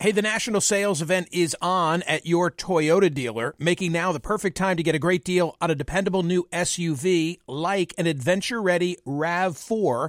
Hey, 0.00 0.10
the 0.10 0.20
national 0.20 0.60
sales 0.60 1.00
event 1.00 1.28
is 1.30 1.56
on 1.62 2.02
at 2.02 2.26
your 2.26 2.50
Toyota 2.50 3.14
dealer, 3.14 3.54
making 3.60 3.92
now 3.92 4.10
the 4.10 4.18
perfect 4.18 4.56
time 4.56 4.76
to 4.76 4.82
get 4.82 4.96
a 4.96 4.98
great 4.98 5.22
deal 5.22 5.56
on 5.60 5.70
a 5.70 5.76
dependable 5.76 6.24
new 6.24 6.48
SUV 6.52 7.38
like 7.46 7.94
an 7.96 8.08
adventure 8.08 8.60
ready 8.60 8.96
RAV4. 9.06 10.08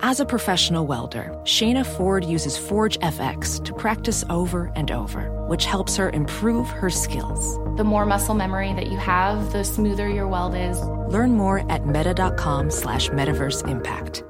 As 0.00 0.20
a 0.20 0.26
professional 0.26 0.86
welder, 0.86 1.32
Shayna 1.44 1.84
Ford 1.84 2.24
uses 2.24 2.58
Forge 2.58 2.98
FX 3.00 3.64
to 3.64 3.72
practice 3.72 4.24
over 4.28 4.70
and 4.76 4.90
over, 4.90 5.30
which 5.48 5.64
helps 5.64 5.96
her 5.96 6.10
improve 6.10 6.68
her 6.68 6.90
skills. 6.90 7.56
The 7.76 7.84
more 7.84 8.04
muscle 8.04 8.34
memory 8.34 8.72
that 8.74 8.88
you 8.88 8.98
have, 8.98 9.52
the 9.52 9.64
smoother 9.64 10.08
your 10.08 10.28
weld 10.28 10.54
is. 10.54 10.80
Learn 11.08 11.32
more 11.32 11.70
at 11.72 11.86
meta.com 11.86 12.70
slash 12.70 13.08
metaverse 13.08 13.66
impact. 13.68 14.22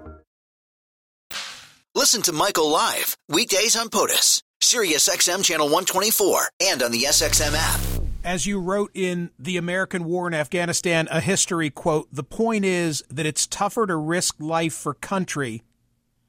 Listen 1.94 2.23
to 2.23 2.32
Michael 2.32 2.70
live 2.70 3.16
weekdays 3.28 3.75
on 3.75 3.88
POTUS. 3.88 4.42
Sirius 4.61 5.08
XM 5.08 5.44
channel 5.44 5.66
124 5.66 6.49
and 6.61 6.82
on 6.82 6.92
the 6.92 7.02
SXM 7.02 7.54
app. 7.54 7.95
As 8.26 8.45
you 8.45 8.59
wrote 8.59 8.90
in 8.92 9.30
The 9.38 9.56
American 9.56 10.04
War 10.04 10.26
in 10.26 10.35
Afghanistan, 10.35 11.06
a 11.12 11.21
history 11.21 11.71
quote, 11.71 12.09
the 12.11 12.25
point 12.25 12.64
is 12.64 13.04
that 13.09 13.25
it's 13.25 13.47
tougher 13.47 13.87
to 13.87 13.95
risk 13.95 14.35
life 14.40 14.75
for 14.75 14.95
country 14.95 15.62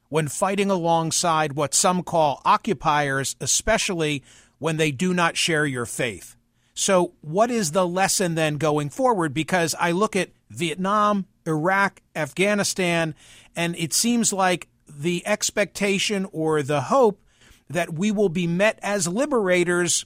when 0.08 0.28
fighting 0.28 0.70
alongside 0.70 1.54
what 1.54 1.74
some 1.74 2.04
call 2.04 2.40
occupiers, 2.46 3.36
especially 3.42 4.24
when 4.60 4.78
they 4.78 4.92
do 4.92 5.12
not 5.12 5.38
share 5.38 5.66
your 5.66 5.88
faith. 5.88 6.36
So, 6.76 7.14
what 7.22 7.50
is 7.50 7.72
the 7.72 7.88
lesson 7.88 8.36
then 8.36 8.58
going 8.58 8.92
forward? 8.92 9.34
Because 9.34 9.74
I 9.80 9.90
look 9.90 10.16
at 10.16 10.30
Vietnam, 10.52 11.26
Iraq, 11.48 12.04
Afghanistan, 12.16 13.16
and 13.56 13.76
it 13.76 13.92
seems 13.92 14.32
like 14.32 14.68
the 14.88 15.26
expectation 15.26 16.28
or 16.32 16.62
the 16.62 16.82
hope 16.82 17.24
that 17.68 17.92
we 17.96 18.12
will 18.12 18.30
be 18.30 18.46
met 18.46 18.78
as 18.84 19.08
liberators 19.08 20.06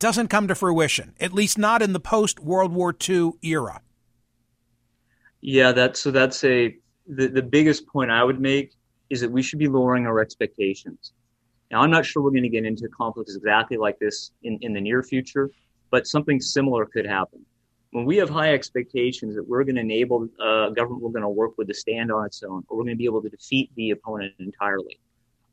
doesn't 0.00 0.28
come 0.28 0.48
to 0.48 0.54
fruition, 0.54 1.14
at 1.20 1.32
least 1.32 1.58
not 1.58 1.82
in 1.82 1.92
the 1.92 2.00
post 2.00 2.40
World 2.40 2.72
War 2.72 2.94
II 3.08 3.32
era. 3.42 3.82
Yeah, 5.40 5.72
that's 5.72 6.00
so 6.00 6.10
that's 6.10 6.42
a 6.44 6.76
the, 7.06 7.28
the 7.28 7.42
biggest 7.42 7.86
point 7.86 8.10
I 8.10 8.24
would 8.24 8.40
make 8.40 8.74
is 9.10 9.20
that 9.20 9.30
we 9.30 9.42
should 9.42 9.58
be 9.58 9.68
lowering 9.68 10.06
our 10.06 10.20
expectations. 10.20 11.12
Now, 11.70 11.80
I'm 11.82 11.90
not 11.90 12.04
sure 12.04 12.22
we're 12.22 12.30
going 12.30 12.42
to 12.42 12.48
get 12.48 12.64
into 12.64 12.88
conflicts 12.88 13.36
exactly 13.36 13.76
like 13.76 13.98
this 13.98 14.32
in, 14.42 14.58
in 14.60 14.72
the 14.72 14.80
near 14.80 15.02
future, 15.02 15.50
but 15.90 16.06
something 16.06 16.40
similar 16.40 16.84
could 16.86 17.06
happen. 17.06 17.44
When 17.92 18.04
we 18.04 18.16
have 18.18 18.28
high 18.28 18.54
expectations 18.54 19.34
that 19.34 19.48
we're 19.48 19.64
going 19.64 19.76
to 19.76 19.80
enable 19.80 20.28
a 20.40 20.44
uh, 20.44 20.70
government 20.70 21.02
we're 21.02 21.10
going 21.10 21.22
to 21.22 21.28
work 21.28 21.52
with 21.58 21.68
to 21.68 21.74
stand 21.74 22.12
on 22.12 22.26
its 22.26 22.42
own, 22.42 22.64
or 22.68 22.76
we're 22.76 22.84
going 22.84 22.94
to 22.94 22.98
be 22.98 23.04
able 23.04 23.22
to 23.22 23.28
defeat 23.28 23.70
the 23.76 23.90
opponent 23.90 24.32
entirely, 24.38 25.00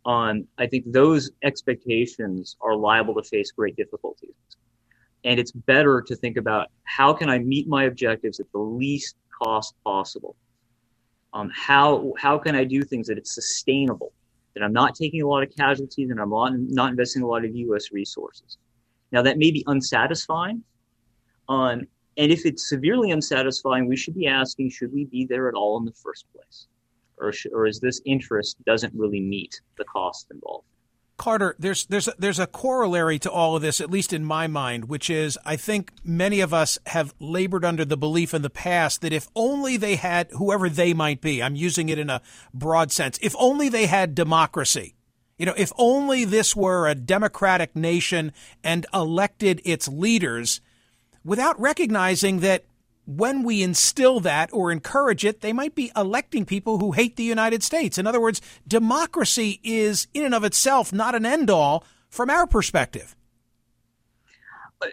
on, 0.07 0.47
I 0.57 0.65
think 0.65 0.85
those 0.87 1.29
expectations 1.43 2.55
are 2.61 2.75
liable 2.75 3.13
to 3.15 3.23
face 3.23 3.51
great 3.51 3.75
difficulties. 3.75 4.33
And 5.25 5.39
it's 5.39 5.51
better 5.51 6.01
to 6.01 6.15
think 6.15 6.37
about 6.37 6.69
how 6.85 7.11
can 7.11 7.29
I 7.29 7.39
meet 7.39 7.67
my 7.67 7.83
objectives 7.83 8.39
at 8.39 8.49
the 8.53 8.59
least 8.59 9.17
cost 9.43 9.75
possible? 9.83 10.35
Um, 11.33 11.51
how 11.53 12.13
how 12.17 12.37
can 12.37 12.55
I 12.55 12.63
do 12.63 12.83
things 12.83 13.07
that 13.07 13.17
it's 13.17 13.35
sustainable, 13.35 14.13
that 14.53 14.63
I'm 14.63 14.71
not 14.71 14.95
taking 14.95 15.21
a 15.21 15.27
lot 15.27 15.43
of 15.43 15.53
casualties 15.55 16.09
and 16.09 16.21
I'm 16.21 16.29
not, 16.29 16.53
not 16.57 16.89
investing 16.91 17.21
a 17.21 17.27
lot 17.27 17.43
of 17.43 17.53
U.S. 17.53 17.91
resources. 17.91 18.57
Now 19.11 19.21
that 19.23 19.37
may 19.37 19.51
be 19.51 19.63
unsatisfying, 19.67 20.63
um, 21.49 21.81
and 22.15 22.31
if 22.31 22.45
it's 22.45 22.69
severely 22.69 23.11
unsatisfying, 23.11 23.87
we 23.87 23.97
should 23.97 24.15
be 24.15 24.27
asking, 24.27 24.69
should 24.69 24.93
we 24.93 25.05
be 25.05 25.25
there 25.25 25.49
at 25.49 25.53
all 25.53 25.77
in 25.77 25.85
the 25.85 25.91
first 25.91 26.25
place? 26.33 26.67
Or, 27.17 27.33
or 27.53 27.67
is 27.67 27.79
this 27.79 28.01
interest 28.05 28.57
doesn't 28.65 28.93
really 28.95 29.21
meet 29.21 29.61
the 29.77 29.85
cost 29.85 30.27
involved? 30.31 30.65
Carter, 31.17 31.55
there's 31.57 31.87
there's 31.87 32.07
a, 32.07 32.13
there's 32.19 32.37
a 32.37 32.45
corollary 32.45 33.17
to 33.19 33.31
all 33.31 33.55
of 33.55 33.63
this, 33.63 33.81
at 33.81 33.89
least 33.89 34.13
in 34.13 34.23
my 34.23 34.45
mind, 34.45 34.85
which 34.85 35.09
is 35.09 35.37
I 35.43 35.55
think 35.55 35.91
many 36.03 36.41
of 36.41 36.53
us 36.53 36.77
have 36.85 37.15
labored 37.19 37.65
under 37.65 37.83
the 37.83 37.97
belief 37.97 38.35
in 38.35 38.43
the 38.43 38.51
past 38.51 39.01
that 39.01 39.11
if 39.11 39.27
only 39.35 39.77
they 39.77 39.95
had 39.95 40.29
whoever 40.33 40.69
they 40.69 40.93
might 40.93 41.19
be, 41.19 41.41
I'm 41.41 41.55
using 41.55 41.89
it 41.89 41.97
in 41.97 42.11
a 42.11 42.21
broad 42.53 42.91
sense, 42.91 43.17
if 43.21 43.35
only 43.39 43.67
they 43.67 43.87
had 43.87 44.13
democracy, 44.13 44.93
you 45.39 45.47
know, 45.47 45.55
if 45.57 45.71
only 45.79 46.23
this 46.23 46.55
were 46.55 46.87
a 46.87 46.93
democratic 46.93 47.75
nation 47.75 48.31
and 48.63 48.85
elected 48.93 49.59
its 49.65 49.87
leaders, 49.87 50.61
without 51.25 51.59
recognizing 51.59 52.41
that 52.41 52.65
when 53.07 53.41
we 53.43 53.63
instill 53.63 54.19
that 54.19 54.49
or 54.51 54.69
encourage 54.69 55.23
it, 55.23 55.39
they 55.39 55.53
might 55.53 55.73
be 55.73 55.91
electing 55.95 56.45
people 56.45 56.77
who 56.77 56.91
hate 56.91 57.15
the 57.15 57.23
United 57.23 57.63
States. 57.63 57.97
In 57.97 58.05
other 58.05 58.19
words, 58.19 58.41
democracy 58.67 59.61
is 59.63 60.07
in 60.13 60.25
and 60.25 60.35
of 60.35 60.43
itself 60.43 60.91
not 60.91 61.15
an 61.15 61.25
end 61.25 61.49
all 61.49 61.85
from 62.09 62.29
our 62.29 62.45
perspective. 62.45 63.15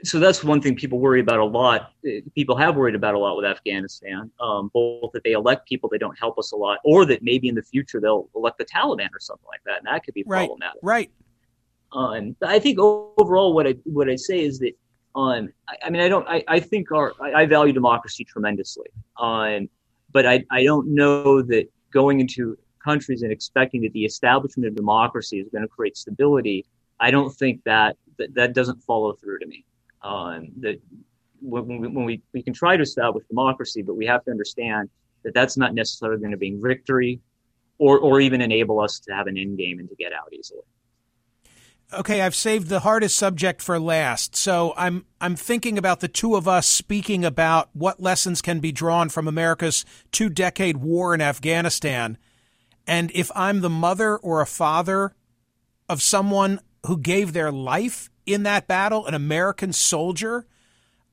So 0.04 0.18
that's 0.18 0.42
one 0.42 0.62
thing 0.62 0.76
people 0.76 0.98
worry 0.98 1.20
about 1.20 1.40
a 1.40 1.44
lot. 1.44 1.92
People 2.34 2.56
have 2.56 2.76
worried 2.76 2.94
about 2.94 3.14
a 3.14 3.18
lot 3.18 3.36
with 3.36 3.44
Afghanistan, 3.44 4.30
um, 4.40 4.70
both 4.72 5.12
that 5.12 5.24
they 5.24 5.32
elect 5.32 5.68
people 5.68 5.90
that 5.90 5.98
don't 5.98 6.18
help 6.18 6.38
us 6.38 6.52
a 6.52 6.56
lot, 6.56 6.78
or 6.84 7.04
that 7.04 7.22
maybe 7.22 7.48
in 7.48 7.54
the 7.54 7.62
future 7.62 8.00
they'll 8.00 8.30
elect 8.34 8.56
the 8.56 8.64
Taliban 8.64 9.08
or 9.12 9.20
something 9.20 9.46
like 9.46 9.60
that, 9.66 9.78
and 9.78 9.86
that 9.86 10.02
could 10.02 10.14
be 10.14 10.24
right, 10.26 10.46
problematic. 10.46 10.78
Right. 10.82 11.10
Um, 11.92 12.34
I 12.42 12.60
think 12.60 12.78
overall, 12.78 13.52
what 13.52 13.66
I 13.66 13.72
what 13.84 14.08
I 14.08 14.16
say 14.16 14.42
is 14.42 14.58
that 14.60 14.72
on 15.14 15.52
I, 15.68 15.76
I 15.84 15.90
mean 15.90 16.02
I 16.02 16.08
don't 16.08 16.26
I, 16.28 16.44
I 16.48 16.60
think 16.60 16.90
our 16.92 17.12
I, 17.20 17.42
I 17.42 17.46
value 17.46 17.72
democracy 17.72 18.24
tremendously. 18.24 18.88
On 19.16 19.68
but 20.12 20.26
I, 20.26 20.44
I 20.50 20.62
don't 20.62 20.94
know 20.94 21.42
that 21.42 21.68
going 21.92 22.20
into 22.20 22.56
countries 22.82 23.22
and 23.22 23.32
expecting 23.32 23.82
that 23.82 23.92
the 23.92 24.04
establishment 24.04 24.68
of 24.68 24.76
democracy 24.76 25.40
is 25.40 25.48
going 25.48 25.62
to 25.62 25.68
create 25.68 25.96
stability 25.96 26.64
I 27.00 27.10
don't 27.10 27.30
think 27.30 27.62
that 27.64 27.96
that, 28.18 28.34
that 28.34 28.54
doesn't 28.54 28.80
follow 28.82 29.12
through 29.14 29.40
to 29.40 29.46
me. 29.46 29.64
Um, 30.02 30.48
that 30.60 30.80
when, 31.40 31.66
we, 31.66 31.88
when 31.88 32.04
we, 32.04 32.22
we 32.32 32.42
can 32.42 32.52
try 32.52 32.76
to 32.76 32.82
establish 32.82 33.24
democracy 33.26 33.82
but 33.82 33.94
we 33.94 34.06
have 34.06 34.24
to 34.24 34.30
understand 34.30 34.88
that 35.22 35.34
that's 35.34 35.56
not 35.56 35.74
necessarily 35.74 36.20
going 36.20 36.30
to 36.32 36.36
bring 36.36 36.60
victory 36.62 37.20
or 37.78 37.98
or 37.98 38.20
even 38.20 38.40
enable 38.40 38.80
us 38.80 39.00
to 39.00 39.12
have 39.12 39.26
an 39.26 39.36
end 39.36 39.58
game 39.58 39.78
and 39.78 39.88
to 39.88 39.94
get 39.96 40.12
out 40.12 40.32
easily 40.32 40.62
okay, 41.92 42.20
I've 42.20 42.34
saved 42.34 42.68
the 42.68 42.80
hardest 42.80 43.16
subject 43.16 43.62
for 43.62 43.78
last. 43.78 44.36
So 44.36 44.74
I'm 44.76 45.04
I'm 45.20 45.36
thinking 45.36 45.78
about 45.78 46.00
the 46.00 46.08
two 46.08 46.34
of 46.34 46.48
us 46.48 46.66
speaking 46.66 47.24
about 47.24 47.70
what 47.72 48.00
lessons 48.00 48.42
can 48.42 48.60
be 48.60 48.72
drawn 48.72 49.08
from 49.08 49.28
America's 49.28 49.84
two-decade 50.12 50.78
war 50.78 51.14
in 51.14 51.20
Afghanistan. 51.20 52.18
And 52.86 53.10
if 53.14 53.30
I'm 53.34 53.60
the 53.60 53.70
mother 53.70 54.16
or 54.16 54.40
a 54.40 54.46
father 54.46 55.14
of 55.88 56.02
someone 56.02 56.60
who 56.86 56.98
gave 56.98 57.32
their 57.32 57.50
life 57.52 58.10
in 58.26 58.42
that 58.42 58.66
battle, 58.66 59.06
an 59.06 59.14
American 59.14 59.72
soldier, 59.72 60.46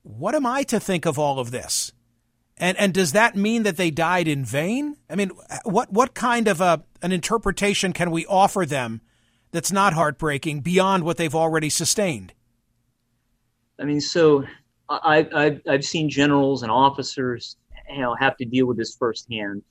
what 0.03 0.35
am 0.35 0.45
I 0.45 0.63
to 0.63 0.79
think 0.79 1.05
of 1.05 1.17
all 1.19 1.39
of 1.39 1.51
this? 1.51 1.93
And 2.57 2.77
and 2.77 2.93
does 2.93 3.13
that 3.13 3.35
mean 3.35 3.63
that 3.63 3.77
they 3.77 3.91
died 3.91 4.27
in 4.27 4.45
vain? 4.45 4.97
I 5.09 5.15
mean, 5.15 5.31
what 5.63 5.91
what 5.91 6.13
kind 6.13 6.47
of 6.47 6.61
a 6.61 6.83
an 7.01 7.11
interpretation 7.11 7.93
can 7.93 8.11
we 8.11 8.25
offer 8.25 8.65
them 8.65 9.01
that's 9.51 9.71
not 9.71 9.93
heartbreaking 9.93 10.61
beyond 10.61 11.03
what 11.03 11.17
they've 11.17 11.35
already 11.35 11.69
sustained? 11.69 12.33
I 13.79 13.85
mean, 13.85 14.01
so 14.01 14.45
I, 14.89 15.27
I've, 15.33 15.61
I've 15.67 15.85
seen 15.85 16.09
generals 16.09 16.63
and 16.63 16.71
officers 16.71 17.57
you 17.89 18.01
know 18.01 18.15
have 18.15 18.37
to 18.37 18.45
deal 18.45 18.65
with 18.65 18.77
this 18.77 18.95
firsthand, 18.95 19.63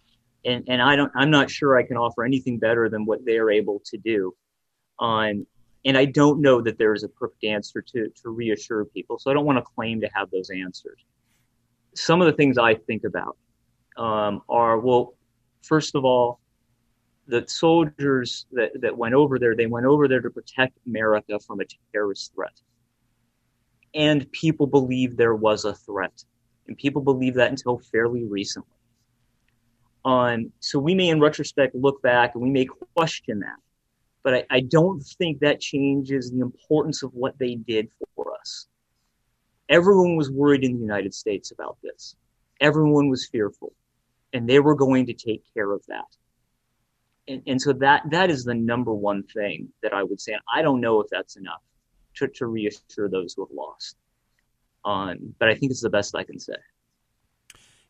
and 0.45 0.65
and 0.69 0.83
I 0.83 0.97
don't 0.97 1.13
I'm 1.15 1.31
not 1.31 1.51
sure 1.51 1.79
I 1.79 1.83
can 1.83 1.97
offer 1.97 2.25
anything 2.25 2.59
better 2.59 2.89
than 2.89 3.05
what 3.05 3.25
they 3.25 3.39
are 3.39 3.51
able 3.51 3.81
to 3.87 3.99
do. 3.99 4.35
Um, 4.99 5.47
and 5.85 5.97
I 5.97 6.05
don't 6.05 6.43
know 6.43 6.61
that 6.61 6.77
there 6.77 6.93
is 6.93 7.05
a 7.05 7.09
perfect 7.09 7.45
answer 7.45 7.83
to 7.83 8.09
to 8.23 8.29
reassure 8.29 8.85
people, 8.85 9.19
so 9.19 9.31
I 9.31 9.35
don't 9.35 9.47
want 9.47 9.59
to 9.59 9.65
claim 9.75 10.01
to 10.01 10.11
have 10.15 10.31
those 10.31 10.51
answers. 10.51 10.99
Some 11.95 12.21
of 12.21 12.27
the 12.27 12.33
things 12.33 12.59
I 12.59 12.75
think 12.75 13.05
about 13.05 13.37
um, 13.97 14.43
are 14.49 14.79
well, 14.79 15.15
first 15.63 15.95
of 15.95 16.05
all, 16.05 16.41
the 17.31 17.45
soldiers 17.47 18.47
that, 18.53 18.73
that 18.81 18.97
went 18.97 19.15
over 19.15 19.39
there, 19.39 19.55
they 19.55 19.67
went 19.67 19.87
over 19.87 20.09
there 20.09 20.21
to 20.21 20.31
protect 20.31 20.77
America 20.87 21.39
from 21.39 21.61
a 21.61 21.65
terrorist 21.93 22.35
threat. 22.35 22.61
And 23.95 24.31
people 24.33 24.67
believed 24.67 25.17
there 25.17 25.35
was 25.35 25.65
a 25.65 25.75
threat. 25.75 26.25
And 26.67 26.77
people 26.77 27.03
believed 27.03 27.37
that 27.37 27.51
until 27.51 27.79
fairly 27.79 28.25
recently. 28.25 28.69
Um, 30.05 30.53
so 30.61 30.79
we 30.79 30.95
may, 30.95 31.09
in 31.09 31.21
retrospect, 31.21 31.75
look 31.75 32.01
back 32.03 32.35
and 32.35 32.43
we 32.43 32.51
may 32.51 32.67
question 32.97 33.41
that. 33.41 33.59
But 34.23 34.35
I, 34.35 34.45
I 34.51 34.61
don't 34.61 35.01
think 35.01 35.41
that 35.41 35.61
changes 35.61 36.31
the 36.31 36.41
importance 36.41 37.03
of 37.03 37.13
what 37.15 37.39
they 37.39 37.55
did 37.55 37.89
for 38.15 38.35
us. 38.39 38.67
Everyone 39.69 40.17
was 40.17 40.31
worried 40.31 40.65
in 40.65 40.75
the 40.75 40.81
United 40.81 41.15
States 41.15 41.53
about 41.53 41.79
this. 41.83 42.17
Everyone 42.61 43.09
was 43.09 43.27
fearful. 43.27 43.73
And 44.33 44.49
they 44.49 44.61
were 44.61 44.75
going 44.75 45.07
to 45.07 45.15
take 45.15 45.43
care 45.55 45.73
of 45.73 45.83
that 45.89 46.07
and, 47.31 47.43
and 47.47 47.63
so 47.63 47.73
that 47.75 48.03
that 48.11 48.29
is 48.29 48.45
the 48.45 48.55
number 48.55 48.93
one 48.93 49.23
thing 49.23 49.69
that 49.83 49.93
I 49.93 50.03
would 50.03 50.21
say. 50.21 50.37
I 50.53 50.63
don't 50.63 50.81
know 50.81 51.01
if 51.01 51.09
that's 51.11 51.37
enough 51.37 51.63
to, 52.17 52.29
to 52.29 52.47
reassure 52.47 53.09
those 53.09 53.35
who 53.35 53.47
have 53.47 53.55
lost. 53.55 53.97
Um, 54.85 55.35
but 55.39 55.49
I 55.49 55.55
think 55.55 55.71
it's 55.71 55.83
the 55.83 55.91
best 55.91 56.17
I 56.17 56.25
can 56.25 56.41
say. 56.41 56.55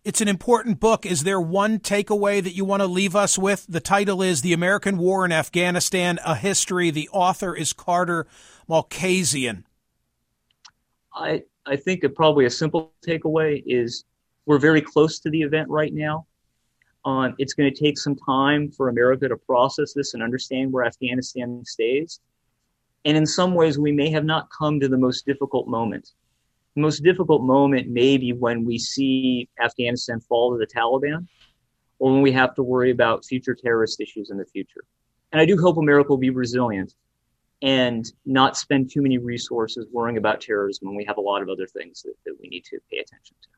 It's 0.05 0.21
an 0.21 0.29
important 0.29 0.81
book. 0.81 1.05
Is 1.07 1.25
there 1.25 1.41
one 1.41 1.79
takeaway 1.79 2.43
that 2.43 2.55
you 2.55 2.65
want 2.65 2.81
to 2.81 2.87
leave 2.87 3.15
us 3.15 3.39
with? 3.39 3.67
The 3.69 3.81
title 3.81 4.23
is 4.23 4.43
The 4.43 4.53
American 4.53 4.99
War 4.99 5.25
in 5.25 5.33
Afghanistan, 5.33 6.19
A 6.25 6.35
History. 6.35 6.91
The 6.91 7.09
author 7.11 7.55
is 7.55 7.73
Carter 7.73 8.27
Malkasian. 8.69 9.65
I, 11.15 11.43
I 11.67 11.77
think 11.77 12.03
probably 12.15 12.47
a 12.47 12.51
simple 12.51 12.93
takeaway 13.07 13.63
is 13.67 14.05
we're 14.47 14.59
very 14.59 14.81
close 14.81 15.19
to 15.21 15.31
the 15.31 15.43
event 15.43 15.69
right 15.69 15.93
now 15.93 16.27
on 17.05 17.35
it's 17.39 17.55
going 17.55 17.73
to 17.73 17.81
take 17.81 17.99
some 17.99 18.17
time 18.17 18.71
for 18.71 18.89
America 18.89 19.29
to 19.29 19.37
process 19.37 19.93
this 19.95 20.15
and 20.15 20.23
understand 20.23 20.73
where 20.73 20.85
Afghanistan 20.85 21.63
stays. 21.65 22.21
And 23.05 23.17
in 23.17 23.27
some 23.27 23.55
ways, 23.55 23.79
we 23.79 23.93
may 23.93 24.11
have 24.11 24.25
not 24.25 24.49
come 24.51 24.79
to 24.81 24.89
the 24.89 24.99
most 24.99 25.25
difficult 25.25 25.67
moment. 25.69 26.11
The 26.77 26.83
most 26.83 27.03
difficult 27.03 27.43
moment 27.43 27.89
may 27.89 28.19
be 28.19 28.33
when 28.33 28.65
we 28.65 28.79
see 28.79 29.49
Afghanistan 29.59 30.21
fall 30.21 30.53
to 30.53 30.59
the 30.59 30.67
Taliban 30.67 31.27
or 31.99 32.13
when 32.13 32.23
we 32.23 32.33
have 32.33 32.55
to 32.55 32.63
worry 32.63 32.91
about 32.91 33.25
future 33.25 33.55
terrorist 33.55 34.01
issues 34.01 34.31
in 34.31 34.37
the 34.37 34.45
future. 34.45 34.85
And 35.33 35.41
I 35.41 35.47
do 35.47 35.57
hope 35.59 35.79
America 35.79 36.11
will 36.11 36.19
be 36.19 36.31
resilient. 36.31 36.95
and 37.63 38.11
not 38.25 38.57
spend 38.57 38.91
too 38.91 39.03
many 39.03 39.19
resources 39.19 39.87
worrying 39.93 40.17
about 40.17 40.41
terrorism 40.41 40.89
when 40.89 40.97
we 40.97 41.05
have 41.05 41.19
a 41.19 41.21
lot 41.21 41.43
of 41.43 41.49
other 41.49 41.67
things 41.67 42.03
that, 42.03 42.15
that 42.25 42.35
we 42.41 42.49
need 42.49 42.65
to 42.65 42.79
pay 42.91 42.99
attention 42.99 43.37
to. 43.43 43.49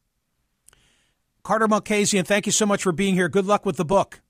Carter 1.42 1.66
Malkasian, 1.66 2.26
thank 2.26 2.46
you 2.46 2.52
so 2.52 2.66
much 2.66 2.83
for 2.83 2.92
being 2.92 3.14
here. 3.14 3.28
Good 3.28 3.46
luck 3.46 3.66
with 3.66 3.76
the 3.76 3.85
book. 3.85 4.20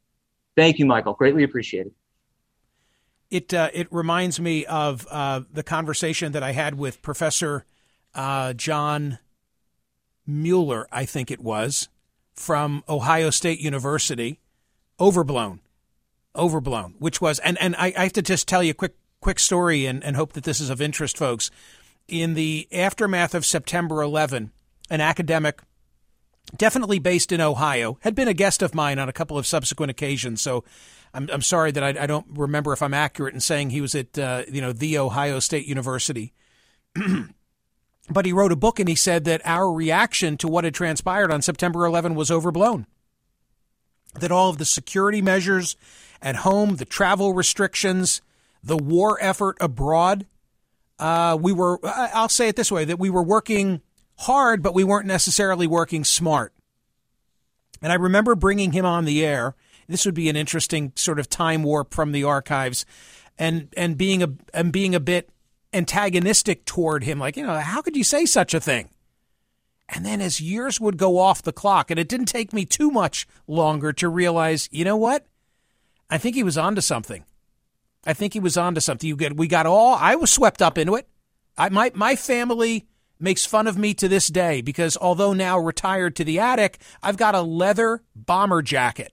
Thank 0.57 0.79
you, 0.79 0.87
Michael. 0.87 1.15
Greatly 1.15 1.45
appreciated. 1.45 1.93
It 3.31 3.55
uh, 3.55 3.71
it 3.73 3.89
reminds 3.91 4.39
me 4.39 4.67
of 4.67 5.07
uh, 5.11 5.41
the 5.51 5.63
conversation 5.63 6.33
that 6.33 6.43
I 6.43 6.53
had 6.53 6.75
with 6.77 7.01
Professor 7.01 7.65
uh, 8.15 8.53
John 8.53 9.19
Mueller, 10.27 10.87
I 10.93 11.07
think 11.07 11.31
it 11.31 11.41
was, 11.41 11.89
from 12.35 12.85
Ohio 12.89 13.31
State 13.31 13.59
University. 13.59 14.39
Overblown, 15.01 15.61
overblown. 16.37 16.95
Which 16.99 17.21
was, 17.23 17.39
and 17.39 17.59
and 17.59 17.75
I, 17.77 17.95
I 17.97 18.03
have 18.05 18.13
to 18.15 18.23
just 18.23 18.47
tell 18.47 18.63
you 18.63 18.73
a 18.73 18.75
quick 18.75 18.97
quick 19.23 19.39
story, 19.39 19.87
and, 19.87 20.05
and 20.05 20.17
hope 20.17 20.35
that 20.35 20.45
this 20.45 20.61
is 20.61 20.69
of 20.69 20.83
interest, 20.83 21.17
folks. 21.17 21.51
In 22.09 22.35
the 22.35 22.69
aftermath 22.71 23.35
of 23.35 23.47
September 23.47 24.03
11, 24.03 24.51
an 24.91 25.01
academic 25.01 25.63
definitely 26.57 26.99
based 26.99 27.33
in 27.33 27.41
Ohio, 27.41 27.99
had 28.03 28.15
been 28.15 28.29
a 28.29 28.35
guest 28.35 28.63
of 28.63 28.75
mine 28.75 28.99
on 28.99 29.09
a 29.09 29.13
couple 29.13 29.39
of 29.39 29.47
subsequent 29.47 29.91
occasions. 29.91 30.41
So 30.41 30.65
I'm, 31.15 31.29
I'm 31.33 31.43
sorry 31.43 31.71
that 31.73 31.83
I, 31.83 32.03
I 32.03 32.07
don't 32.07 32.27
remember 32.31 32.73
if 32.73 32.83
I'm 32.83 32.95
accurate 32.95 33.35
in 33.35 33.41
saying 33.41 33.71
he 33.71 33.81
was 33.81 33.95
at, 33.95 34.19
uh, 34.19 34.43
you 34.51 34.61
know, 34.61 34.73
the 34.73 34.99
Ohio 34.99 35.39
State 35.39 35.67
University. 35.67 36.33
but 38.11 38.27
he 38.27 38.33
wrote 38.33 38.53
a 38.53 38.57
book 38.57 38.79
and 38.79 38.89
he 38.89 38.95
said 38.95 39.25
that 39.25 39.41
our 39.45 39.73
reaction 39.73 40.37
to 40.39 40.49
what 40.49 40.65
had 40.65 40.75
transpired 40.75 41.31
on 41.31 41.43
September 41.43 41.87
11 41.87 42.15
was 42.15 42.31
overblown. 42.31 42.87
That 44.19 44.33
all 44.33 44.51
of 44.51 44.59
the 44.59 44.65
security 44.65 45.23
measures 45.23 45.77
at 46.21 46.37
home, 46.37 46.77
the 46.77 46.85
travel 46.85 47.33
restrictions, 47.33 48.21
the 48.63 48.77
war 48.77 49.19
effort 49.21 49.57
abroad, 49.61 50.27
uh, 50.99 51.37
we 51.41 51.53
were, 51.53 51.81
I'll 51.85 52.29
say 52.29 52.49
it 52.49 52.57
this 52.57 52.71
way, 52.71 52.85
that 52.85 52.99
we 52.99 53.11
were 53.11 53.23
working 53.23 53.81
hard, 54.23 54.63
but 54.63 54.75
we 54.75 54.85
weren't 54.85 55.07
necessarily 55.07 55.67
working 55.67 56.05
smart. 56.05 56.53
And 57.81 57.93
I 57.93 57.97
remember 57.97 58.35
bringing 58.35 58.73
him 58.73 58.85
on 58.85 59.05
the 59.05 59.25
air. 59.25 59.55
This 59.89 60.07
would 60.07 60.15
be 60.15 60.29
an 60.29 60.37
interesting 60.37 60.93
sort 60.95 61.19
of 61.19 61.29
time 61.29 61.63
warp 61.63 61.93
from 61.93 62.13
the 62.13 62.25
archives, 62.25 62.87
and 63.39 63.69
and 63.77 63.99
being 63.99 64.23
a 64.23 64.29
and 64.55 64.73
being 64.73 64.95
a 64.95 65.01
bit 65.01 65.29
antagonistic 65.73 66.65
toward 66.65 67.05
him, 67.05 67.19
like 67.19 67.37
you 67.37 67.47
know, 67.47 67.59
how 67.59 67.83
could 67.83 67.97
you 67.97 68.05
say 68.05 68.25
such 68.25 68.55
a 68.55 68.61
thing? 68.61 68.91
And 69.89 70.07
then 70.07 70.21
as 70.21 70.41
years 70.41 70.81
would 70.81 70.97
go 70.97 71.19
off 71.19 71.43
the 71.43 71.53
clock, 71.53 71.91
and 71.91 72.01
it 72.01 72.09
didn't 72.09 72.27
take 72.27 72.53
me 72.53 72.65
too 72.65 72.91
much 72.91 73.27
longer 73.47 73.93
to 73.95 74.09
realize, 74.09 74.69
you 74.73 74.85
know 74.85 74.97
what? 74.97 75.27
I 76.09 76.19
think 76.19 76.35
he 76.35 76.43
was 76.43 76.57
onto 76.57 76.81
something. 76.81 77.25
I 78.07 78.15
think 78.15 78.33
he 78.33 78.41
was 78.41 78.57
onto 78.57 78.81
something. 78.81 79.07
You 79.07 79.17
get, 79.17 79.37
we 79.37 79.47
got 79.47 79.67
all. 79.67 79.95
I 79.95 80.17
was 80.17 80.31
swept 80.31 80.63
up 80.63 80.79
into 80.79 80.95
it. 80.95 81.09
I 81.59 81.69
my 81.69 81.91
my 81.95 82.17
family 82.17 82.87
makes 83.23 83.47
fun 83.47 83.67
of 83.67 83.79
me 83.79 83.95
to 83.95 84.09
this 84.09 84.29
day 84.29 84.61
because 84.61 84.97
although 85.01 85.33
now 85.33 85.59
retired 85.59 86.17
to 86.17 86.25
the 86.25 86.39
attic, 86.39 86.79
I've 87.03 87.17
got 87.17 87.35
a 87.35 87.43
leather 87.43 88.03
bomber 88.15 88.63
jacket. 88.63 89.13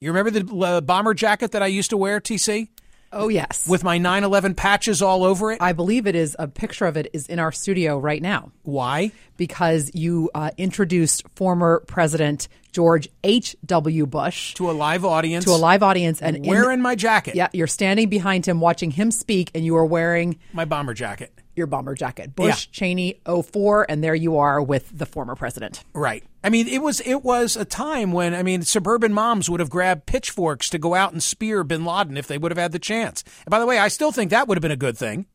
You 0.00 0.10
remember 0.10 0.30
the 0.30 0.56
uh, 0.56 0.80
bomber 0.80 1.14
jacket 1.14 1.52
that 1.52 1.62
I 1.62 1.66
used 1.66 1.90
to 1.90 1.96
wear, 1.96 2.20
TC? 2.20 2.68
Oh 3.12 3.28
yes, 3.28 3.66
with 3.66 3.82
my 3.82 3.98
9/11 3.98 4.54
patches 4.54 5.00
all 5.00 5.24
over 5.24 5.50
it. 5.50 5.62
I 5.62 5.72
believe 5.72 6.06
it 6.06 6.14
is 6.14 6.36
a 6.38 6.46
picture 6.46 6.84
of 6.84 6.96
it 6.96 7.08
is 7.12 7.26
in 7.26 7.38
our 7.38 7.50
studio 7.52 7.98
right 7.98 8.20
now. 8.20 8.52
Why? 8.62 9.12
Because 9.38 9.90
you 9.94 10.30
uh, 10.34 10.50
introduced 10.58 11.26
former 11.34 11.82
President 11.86 12.48
George 12.72 13.08
H. 13.24 13.56
W. 13.64 14.04
Bush 14.04 14.52
to 14.54 14.70
a 14.70 14.72
live 14.72 15.06
audience. 15.06 15.46
To 15.46 15.52
a 15.52 15.56
live 15.56 15.82
audience, 15.82 16.20
and 16.20 16.44
wearing 16.46 16.80
in, 16.80 16.82
my 16.82 16.94
jacket. 16.94 17.34
Yeah, 17.34 17.48
you're 17.54 17.66
standing 17.66 18.10
behind 18.10 18.44
him, 18.44 18.60
watching 18.60 18.90
him 18.90 19.10
speak, 19.10 19.50
and 19.54 19.64
you 19.64 19.76
are 19.76 19.86
wearing 19.86 20.38
my 20.52 20.66
bomber 20.66 20.92
jacket 20.92 21.32
your 21.58 21.66
bomber 21.66 21.94
jacket. 21.94 22.34
Bush, 22.34 22.66
yeah. 22.66 22.72
Cheney, 22.72 23.20
04, 23.26 23.86
and 23.90 24.02
there 24.02 24.14
you 24.14 24.38
are 24.38 24.62
with 24.62 24.96
the 24.96 25.04
former 25.04 25.34
president. 25.34 25.84
Right. 25.92 26.24
I 26.42 26.48
mean, 26.48 26.68
it 26.68 26.78
was 26.78 27.00
it 27.00 27.22
was 27.22 27.56
a 27.56 27.66
time 27.66 28.12
when 28.12 28.32
I 28.32 28.42
mean, 28.42 28.62
suburban 28.62 29.12
moms 29.12 29.50
would 29.50 29.60
have 29.60 29.68
grabbed 29.68 30.06
pitchforks 30.06 30.70
to 30.70 30.78
go 30.78 30.94
out 30.94 31.12
and 31.12 31.22
spear 31.22 31.64
Bin 31.64 31.84
Laden 31.84 32.16
if 32.16 32.28
they 32.28 32.38
would 32.38 32.52
have 32.52 32.58
had 32.58 32.72
the 32.72 32.78
chance. 32.78 33.24
And 33.44 33.50
by 33.50 33.58
the 33.58 33.66
way, 33.66 33.78
I 33.78 33.88
still 33.88 34.12
think 34.12 34.30
that 34.30 34.48
would 34.48 34.56
have 34.56 34.62
been 34.62 34.70
a 34.70 34.76
good 34.76 34.96
thing. 34.96 35.26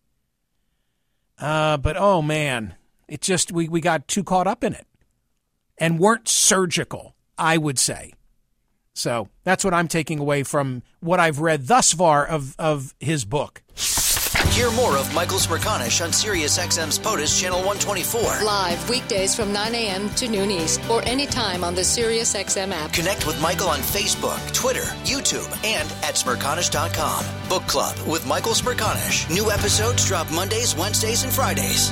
Uh, 1.38 1.78
but 1.78 1.98
oh 1.98 2.22
man, 2.22 2.76
it 3.13 3.21
just 3.21 3.52
we 3.52 3.69
we 3.69 3.80
got 3.80 4.08
too 4.08 4.23
caught 4.23 4.47
up 4.47 4.63
in 4.63 4.73
it, 4.73 4.88
and 5.78 5.99
weren't 5.99 6.28
surgical. 6.28 7.15
I 7.38 7.58
would 7.58 7.80
say. 7.80 8.13
So 8.93 9.30
that's 9.43 9.63
what 9.63 9.73
I'm 9.73 9.88
taking 9.88 10.19
away 10.19 10.43
from 10.43 10.84
what 10.99 11.19
I've 11.19 11.39
read 11.39 11.67
thus 11.67 11.93
far 11.93 12.26
of 12.26 12.56
of 12.60 12.93
his 12.99 13.26
book. 13.26 13.62
Hear 14.49 14.69
more 14.71 14.97
of 14.97 15.12
Michael 15.15 15.39
Smerconish 15.39 16.04
on 16.04 16.12
SiriusXM's 16.12 16.99
POTUS 16.99 17.41
Channel 17.41 17.58
124. 17.60 18.45
Live 18.45 18.88
weekdays 18.88 19.36
from 19.36 19.52
9 19.52 19.73
a.m. 19.73 20.10
to 20.12 20.28
noon 20.28 20.52
East 20.52 20.80
or 20.91 21.02
anytime 21.08 21.63
on 21.63 21.73
the 21.73 21.82
SiriusXM 21.82 22.71
app. 22.71 22.93
Connect 22.93 23.26
with 23.26 23.41
Michael 23.41 23.69
on 23.69 23.80
Facebook, 23.80 24.54
Twitter, 24.54 24.86
YouTube, 25.06 25.49
and 25.65 25.89
at 26.04 26.15
Smerconish.com. 26.15 27.26
Book 27.49 27.63
Club 27.63 27.97
with 28.08 28.28
Michael 28.28 28.54
Smerconish. 28.54 29.28
New 29.34 29.49
episodes 29.49 30.06
drop 30.06 30.32
Mondays, 30.32 30.76
Wednesdays, 30.76 31.23
and 31.23 31.34
Fridays. 31.34 31.91